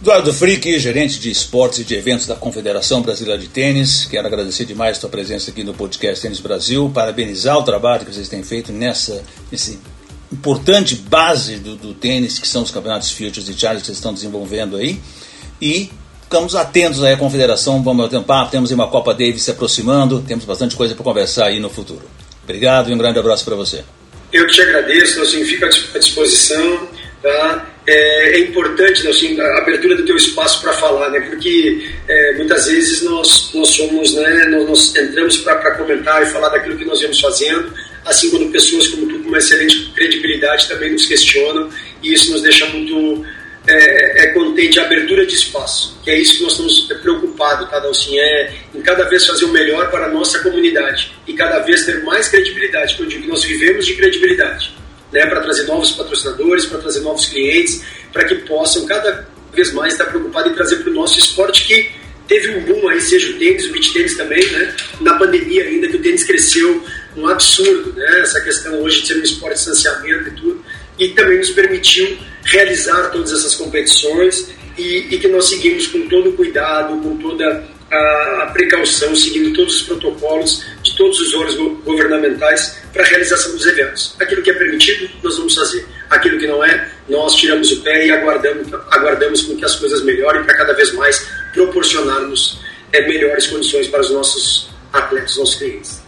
Eduardo 0.00 0.32
Frick, 0.32 0.78
gerente 0.78 1.18
de 1.18 1.28
esportes 1.28 1.80
e 1.80 1.84
de 1.84 1.96
eventos 1.96 2.24
da 2.24 2.36
Confederação 2.36 3.02
Brasileira 3.02 3.40
de 3.40 3.48
Tênis, 3.48 4.06
quero 4.08 4.28
agradecer 4.28 4.64
demais 4.64 4.96
a 4.96 5.00
sua 5.00 5.10
presença 5.10 5.50
aqui 5.50 5.64
no 5.64 5.74
podcast 5.74 6.22
Tênis 6.22 6.38
Brasil, 6.38 6.88
parabenizar 6.94 7.58
o 7.58 7.64
trabalho 7.64 8.06
que 8.06 8.14
vocês 8.14 8.28
têm 8.28 8.44
feito 8.44 8.70
nessa 8.70 9.24
nesse 9.50 9.80
importante 10.32 10.94
base 10.94 11.56
do, 11.56 11.74
do 11.74 11.94
tênis, 11.94 12.38
que 12.38 12.46
são 12.46 12.62
os 12.62 12.70
campeonatos 12.70 13.10
Futures 13.10 13.48
e 13.48 13.54
Challenge 13.54 13.80
que 13.80 13.86
vocês 13.86 13.98
estão 13.98 14.14
desenvolvendo 14.14 14.76
aí, 14.76 15.00
e 15.60 15.90
ficamos 16.28 16.54
atentos 16.54 17.02
à 17.02 17.16
Confederação, 17.16 17.82
vamos 17.82 18.06
ter 18.10 18.18
um 18.18 18.22
papo, 18.22 18.50
temos 18.50 18.70
uma 18.70 18.86
Copa 18.86 19.14
Davis 19.14 19.44
se 19.44 19.50
aproximando, 19.50 20.20
temos 20.20 20.44
bastante 20.44 20.76
coisa 20.76 20.94
para 20.94 21.02
conversar 21.02 21.46
aí 21.46 21.58
no 21.58 21.70
futuro. 21.70 22.02
Obrigado 22.44 22.90
e 22.90 22.94
um 22.94 22.98
grande 22.98 23.18
abraço 23.18 23.46
para 23.46 23.56
você. 23.56 23.82
Eu 24.30 24.46
te 24.46 24.60
agradeço, 24.60 25.22
assim, 25.22 25.42
fico 25.46 25.64
à 25.64 25.98
disposição, 25.98 26.86
tá? 27.22 27.66
é, 27.88 28.36
é 28.36 28.40
importante 28.40 29.08
assim, 29.08 29.40
a 29.40 29.58
abertura 29.58 29.96
do 29.96 30.04
teu 30.04 30.16
espaço 30.16 30.60
para 30.60 30.74
falar, 30.74 31.08
né? 31.08 31.20
Porque 31.20 31.88
é, 32.06 32.34
muitas 32.34 32.66
vezes 32.66 33.02
nós, 33.02 33.50
nós 33.54 33.68
somos, 33.68 34.14
né? 34.14 34.44
Nós, 34.50 34.68
nós 34.68 34.96
entramos 34.96 35.38
para 35.38 35.74
comentar 35.76 36.22
e 36.22 36.26
falar 36.26 36.50
daquilo 36.50 36.76
que 36.76 36.84
nós 36.84 37.00
vemos 37.00 37.18
fazendo, 37.18 37.72
assim 38.04 38.28
quando 38.28 38.52
pessoas 38.52 38.88
como 38.88 39.06
tu 39.06 39.18
com 39.20 39.28
uma 39.28 39.38
excelente 39.38 39.90
credibilidade 39.94 40.68
também 40.68 40.92
nos 40.92 41.06
questionam 41.06 41.70
e 42.02 42.12
isso 42.12 42.30
nos 42.30 42.42
deixa 42.42 42.66
muito 42.66 43.24
é, 43.68 44.24
é 44.24 44.26
contente 44.28 44.80
a 44.80 44.84
abertura 44.84 45.26
de 45.26 45.34
espaço, 45.34 45.98
que 46.02 46.10
é 46.10 46.18
isso 46.18 46.38
que 46.38 46.42
nós 46.42 46.52
estamos 46.52 47.00
preocupados, 47.02 47.68
cada 47.68 47.88
assim, 47.88 48.18
é 48.18 48.54
em 48.74 48.80
cada 48.80 49.04
vez 49.04 49.26
fazer 49.26 49.44
o 49.44 49.48
melhor 49.48 49.90
para 49.90 50.06
a 50.06 50.08
nossa 50.08 50.38
comunidade 50.40 51.12
e 51.26 51.34
cada 51.34 51.58
vez 51.60 51.84
ter 51.84 52.02
mais 52.02 52.28
credibilidade, 52.28 52.94
porque 52.94 53.04
eu 53.04 53.08
digo 53.08 53.22
que 53.22 53.28
nós 53.28 53.44
vivemos 53.44 53.86
de 53.86 53.94
credibilidade 53.94 54.74
né, 55.12 55.26
para 55.26 55.40
trazer 55.40 55.64
novos 55.64 55.92
patrocinadores, 55.92 56.66
para 56.66 56.78
trazer 56.78 57.00
novos 57.00 57.26
clientes, 57.26 57.82
para 58.12 58.24
que 58.24 58.34
possam 58.36 58.86
cada 58.86 59.28
vez 59.52 59.72
mais 59.72 59.92
estar 59.92 60.06
preocupados 60.06 60.52
em 60.52 60.54
trazer 60.54 60.76
para 60.76 60.90
o 60.90 60.94
nosso 60.94 61.18
esporte 61.18 61.66
que 61.66 61.90
teve 62.26 62.50
um 62.50 62.60
boom 62.60 62.88
aí, 62.88 63.00
seja 63.00 63.30
o 63.30 63.38
tênis, 63.38 63.66
o 63.66 63.72
beach 63.72 63.92
tênis 63.92 64.16
também, 64.16 64.46
né? 64.52 64.74
Na 65.00 65.14
pandemia 65.14 65.64
ainda 65.64 65.88
que 65.88 65.96
o 65.96 66.02
tênis 66.02 66.24
cresceu 66.24 66.84
um 67.16 67.26
absurdo, 67.26 67.94
né? 67.94 68.20
Essa 68.20 68.40
questão 68.42 68.80
hoje 68.82 69.00
de 69.00 69.08
ser 69.08 69.18
um 69.18 69.22
esporte 69.22 69.54
de 69.54 69.64
distanciamento 69.64 70.28
e 70.28 70.32
tudo, 70.32 70.57
e 70.98 71.08
também 71.08 71.38
nos 71.38 71.50
permitiu 71.50 72.16
realizar 72.44 73.10
todas 73.10 73.32
essas 73.32 73.54
competições 73.54 74.50
e, 74.76 75.06
e 75.10 75.18
que 75.18 75.28
nós 75.28 75.48
seguimos 75.48 75.86
com 75.88 76.08
todo 76.08 76.30
o 76.30 76.32
cuidado, 76.32 77.00
com 77.00 77.16
toda 77.18 77.64
a, 77.90 78.50
precaução, 78.52 79.14
seguindo 79.14 79.54
todos 79.54 79.76
os 79.76 79.82
protocolos 79.82 80.64
de 80.82 80.96
todos 80.96 81.18
os 81.20 81.34
órgãos 81.34 81.56
governamentais 81.84 82.78
para 82.92 83.02
a 83.02 83.06
realização 83.06 83.52
dos 83.52 83.66
eventos. 83.66 84.14
Aquilo 84.20 84.42
que 84.42 84.50
é 84.50 84.54
permitido, 84.54 85.08
nós 85.22 85.36
vamos 85.36 85.54
fazer. 85.54 85.86
Aquilo 86.10 86.38
que 86.38 86.46
não 86.46 86.64
é, 86.64 86.90
nós 87.08 87.34
tiramos 87.34 87.70
o 87.72 87.82
pé 87.82 88.06
e 88.06 88.10
aguardamos, 88.10 88.72
aguardamos 88.90 89.42
com 89.42 89.56
que 89.56 89.64
as 89.64 89.76
coisas 89.76 90.02
melhorem 90.02 90.44
para 90.44 90.56
cada 90.56 90.72
vez 90.74 90.92
mais 90.92 91.26
proporcionarmos 91.52 92.60
é, 92.92 93.06
melhores 93.06 93.46
condições 93.46 93.88
para 93.88 94.00
os 94.00 94.10
nossos 94.10 94.70
atletas, 94.92 95.36
nossos 95.36 95.56
clientes. 95.56 96.07